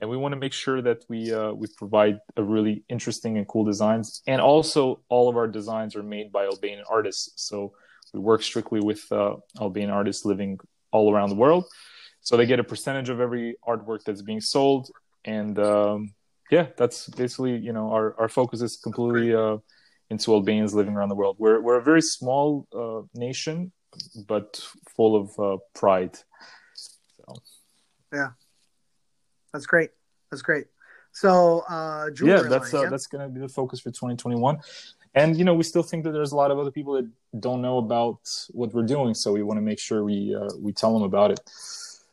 and 0.00 0.08
we 0.08 0.16
want 0.16 0.32
to 0.32 0.38
make 0.38 0.52
sure 0.52 0.80
that 0.80 1.04
we 1.08 1.32
uh, 1.32 1.52
we 1.52 1.66
provide 1.76 2.18
a 2.36 2.42
really 2.42 2.84
interesting 2.88 3.36
and 3.38 3.46
cool 3.48 3.64
designs 3.64 4.22
and 4.26 4.40
also 4.40 5.00
all 5.08 5.28
of 5.28 5.36
our 5.36 5.46
designs 5.46 5.96
are 5.96 6.02
made 6.02 6.30
by 6.30 6.44
albanian 6.44 6.84
artists 6.88 7.32
so 7.36 7.72
we 8.14 8.20
work 8.20 8.42
strictly 8.42 8.80
with 8.80 9.02
uh, 9.12 9.34
albanian 9.60 9.90
artists 9.90 10.24
living 10.24 10.58
all 10.90 11.12
around 11.12 11.28
the 11.30 11.34
world. 11.34 11.64
So 12.20 12.36
they 12.36 12.46
get 12.46 12.60
a 12.60 12.64
percentage 12.64 13.08
of 13.08 13.20
every 13.20 13.56
artwork 13.66 14.00
that's 14.04 14.22
being 14.22 14.40
sold, 14.40 14.90
and 15.24 15.58
um, 15.58 16.14
yeah, 16.50 16.66
that's 16.76 17.08
basically 17.08 17.56
you 17.56 17.72
know 17.72 17.90
our 17.90 18.14
our 18.18 18.28
focus 18.28 18.60
is 18.60 18.76
completely 18.76 19.34
uh, 19.34 19.58
into 20.10 20.34
Albanians 20.34 20.74
living 20.74 20.94
around 20.94 21.08
the 21.08 21.14
world. 21.14 21.36
We're 21.38 21.60
we're 21.60 21.78
a 21.78 21.82
very 21.82 22.02
small 22.02 22.66
uh, 22.74 23.02
nation, 23.14 23.72
but 24.26 24.60
full 24.96 25.16
of 25.16 25.38
uh, 25.38 25.58
pride. 25.74 26.18
So. 26.74 27.34
Yeah, 28.12 28.30
that's 29.52 29.66
great. 29.66 29.90
That's 30.30 30.42
great. 30.42 30.66
So 31.12 31.64
uh, 31.68 32.10
yeah, 32.22 32.42
that's 32.42 32.72
line, 32.72 32.80
uh, 32.80 32.84
yeah? 32.84 32.90
that's 32.90 33.06
going 33.06 33.26
to 33.26 33.32
be 33.32 33.40
the 33.40 33.48
focus 33.48 33.80
for 33.80 33.90
2021 33.90 34.60
and 35.14 35.36
you 35.36 35.44
know 35.44 35.54
we 35.54 35.62
still 35.62 35.82
think 35.82 36.04
that 36.04 36.12
there's 36.12 36.32
a 36.32 36.36
lot 36.36 36.50
of 36.50 36.58
other 36.58 36.70
people 36.70 36.94
that 36.94 37.08
don't 37.40 37.62
know 37.62 37.78
about 37.78 38.20
what 38.50 38.72
we're 38.74 38.90
doing 38.96 39.14
so 39.14 39.32
we 39.32 39.42
want 39.42 39.58
to 39.58 39.62
make 39.62 39.78
sure 39.78 40.04
we 40.04 40.34
uh, 40.34 40.48
we 40.58 40.72
tell 40.72 40.92
them 40.92 41.02
about 41.02 41.30
it 41.30 41.40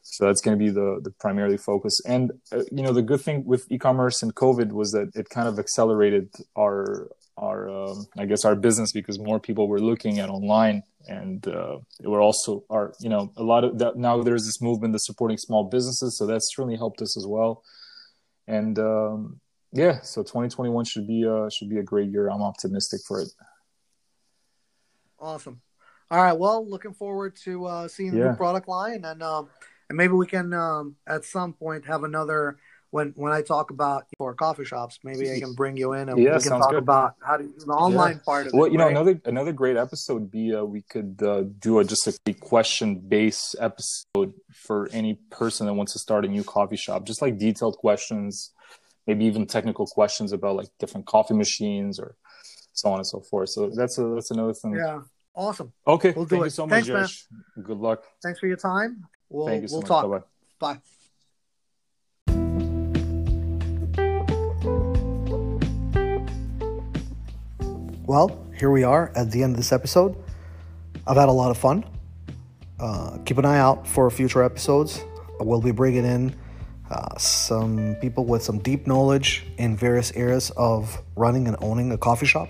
so 0.02 0.26
that's 0.26 0.42
going 0.42 0.58
to 0.58 0.64
be 0.64 0.70
the 0.70 1.00
the 1.04 1.12
primarily 1.12 1.58
focus 1.58 2.02
and 2.06 2.32
uh, 2.52 2.64
you 2.72 2.84
know 2.84 2.94
the 2.94 3.02
good 3.02 3.22
thing 3.22 3.44
with 3.46 3.70
e-commerce 3.72 4.24
and 4.24 4.36
covid 4.36 4.72
was 4.72 4.92
that 4.92 5.12
it 5.16 5.30
kind 5.30 5.48
of 5.48 5.60
accelerated 5.60 6.30
our 6.58 7.10
our 7.38 7.70
um, 7.70 8.08
i 8.18 8.26
guess 8.26 8.46
our 8.46 8.56
business 8.56 8.92
because 8.92 9.20
more 9.20 9.40
people 9.40 9.68
were 9.68 9.82
looking 9.82 10.20
at 10.20 10.30
online 10.30 10.84
and 11.08 11.48
uh, 11.48 11.78
we're 12.02 12.22
also 12.22 12.64
are 12.70 12.94
you 13.00 13.10
know 13.10 13.32
a 13.38 13.44
lot 13.44 13.64
of 13.64 13.78
that 13.80 13.96
now 13.96 14.22
there's 14.22 14.46
this 14.46 14.62
movement 14.62 14.94
that's 14.94 15.06
supporting 15.06 15.38
small 15.38 15.64
businesses 15.64 16.18
so 16.18 16.26
that's 16.26 16.56
certainly 16.56 16.76
helped 16.76 17.02
us 17.02 17.16
as 17.18 17.26
well 17.28 17.64
and 18.48 18.78
um, 18.80 19.40
yeah, 19.76 20.00
so 20.02 20.22
2021 20.22 20.86
should 20.86 21.06
be 21.06 21.26
uh 21.28 21.50
should 21.50 21.70
be 21.70 21.80
a 21.80 21.84
great 21.84 22.10
year. 22.10 22.30
I'm 22.30 22.42
optimistic 22.42 23.02
for 23.06 23.22
it. 23.22 23.28
Awesome. 25.20 25.62
All 26.10 26.22
right. 26.24 26.38
Well, 26.38 26.68
looking 26.68 26.94
forward 26.94 27.36
to 27.44 27.66
uh, 27.66 27.88
seeing 27.90 28.12
the 28.12 28.30
new 28.30 28.36
product 28.36 28.70
line, 28.70 29.04
and 29.04 29.22
um, 29.22 29.50
and 29.90 29.98
maybe 29.98 30.14
we 30.14 30.28
can 30.28 30.54
um, 30.54 30.96
at 31.08 31.26
some 31.26 31.52
point 31.52 31.86
have 31.86 32.04
another 32.04 32.58
when 32.96 33.14
when 33.18 33.34
I 33.34 33.42
talk 33.42 33.72
about 33.72 34.06
for 34.18 34.34
coffee 34.34 34.64
shops. 34.64 35.00
Maybe 35.04 35.30
I 35.30 35.40
can 35.40 35.54
bring 35.54 35.76
you 35.76 35.94
in 35.94 36.08
and 36.08 36.18
yeah, 36.18 36.38
we 36.38 36.42
can 36.42 36.52
talk 36.52 36.72
good. 36.72 36.80
about 36.80 37.16
how 37.22 37.36
to 37.38 37.44
the 37.44 37.74
online 37.74 38.14
yeah. 38.14 38.20
part 38.24 38.48
of 38.48 38.54
well, 38.54 38.66
it. 38.66 38.72
Well, 38.72 38.72
you 38.72 38.78
know, 38.78 38.88
another 38.88 39.22
another 39.26 39.52
great 39.52 39.76
episode 39.76 40.14
would 40.14 40.32
be 40.32 40.56
uh, 40.56 40.64
we 40.64 40.82
could 40.82 41.22
uh, 41.22 41.44
do 41.60 41.80
a 41.80 41.84
just 41.84 42.08
a 42.08 42.34
question 42.34 42.96
based 42.96 43.56
episode 43.60 44.34
for 44.54 44.88
any 44.94 45.16
person 45.30 45.66
that 45.66 45.74
wants 45.74 45.92
to 45.94 46.00
start 46.00 46.24
a 46.24 46.30
new 46.30 46.44
coffee 46.44 46.78
shop, 46.78 47.06
just 47.06 47.22
like 47.22 47.38
detailed 47.38 47.78
questions 47.78 48.52
maybe 49.08 49.26
even 49.26 49.46
technical 49.46 49.86
questions 49.86 50.32
about 50.32 50.56
like 50.56 50.68
different 50.80 51.06
coffee 51.06 51.36
machines 51.36 52.00
or 52.00 52.16
so 52.74 52.90
on 52.90 52.98
and 52.98 53.08
so 53.08 53.20
forth. 53.20 53.50
So 53.50 53.70
that's 53.70 53.98
a, 53.98 54.04
that's 54.16 54.32
another 54.32 54.54
thing. 54.54 54.76
Yeah. 54.76 55.02
Awesome. 55.36 55.74
Okay. 55.86 56.14
We'll 56.16 56.26
do 56.26 56.38
Thank 56.38 56.42
it. 56.42 56.46
you 56.46 56.50
so 56.50 56.68
much, 56.68 56.88
Thanks, 56.88 57.28
Good 57.62 57.78
luck. 57.78 58.04
Thanks 58.24 58.40
for 58.40 58.48
your 58.48 58.58
time. 58.58 59.04
We'll, 59.30 59.48
Thank 59.48 59.64
you 59.64 59.68
so 59.68 59.76
we'll 59.76 59.82
much. 59.82 59.90
talk. 59.90 60.04
Bye-bye. 60.60 60.74
Bye. 60.74 60.80
Well, 68.08 68.46
here 68.56 68.70
we 68.70 68.84
are 68.84 69.12
at 69.16 69.32
the 69.32 69.42
end 69.42 69.54
of 69.54 69.58
this 69.58 69.72
episode. 69.72 70.16
I've 71.08 71.18
had 71.18 71.28
a 71.28 71.32
lot 71.32 71.50
of 71.50 71.58
fun. 71.58 71.84
Uh, 72.80 73.18
keep 73.26 73.40
an 73.40 73.46
eye 73.46 73.58
out 73.58 73.88
for 73.88 74.12
future 74.12 74.44
episodes. 74.44 75.04
We'll 75.40 75.60
be 75.60 75.72
bringing 75.72 76.06
in 76.06 76.36
uh, 76.92 77.18
some 77.18 77.96
people 78.02 78.24
with 78.24 78.44
some 78.44 78.60
deep 78.60 78.86
knowledge 78.86 79.48
in 79.58 79.76
various 79.76 80.12
areas 80.12 80.52
of 80.52 81.02
running 81.16 81.48
and 81.48 81.58
owning 81.62 81.94
a 81.94 81.98
coffee 81.98 82.28
shop 82.28 82.48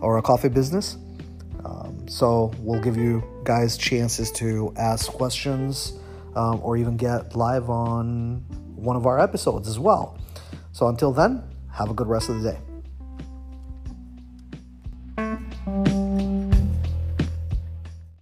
or 0.00 0.16
a 0.16 0.22
coffee 0.22 0.48
business. 0.48 0.96
Um, 1.62 2.08
so 2.08 2.54
we'll 2.60 2.80
give 2.80 2.96
you 2.96 3.22
guys 3.44 3.76
chances 3.76 4.32
to 4.32 4.72
ask 4.78 5.12
questions 5.12 5.92
um, 6.36 6.58
or 6.62 6.78
even 6.78 6.96
get 6.96 7.36
live 7.36 7.68
on 7.68 8.46
one 8.74 8.96
of 8.96 9.04
our 9.04 9.20
episodes 9.20 9.68
as 9.68 9.78
well. 9.78 10.18
So 10.72 10.88
until 10.88 11.12
then, 11.12 11.42
have 11.70 11.90
a 11.90 11.94
good 11.94 12.06
rest 12.06 12.30
of 12.30 12.40
the 12.40 12.52
day. 12.52 12.65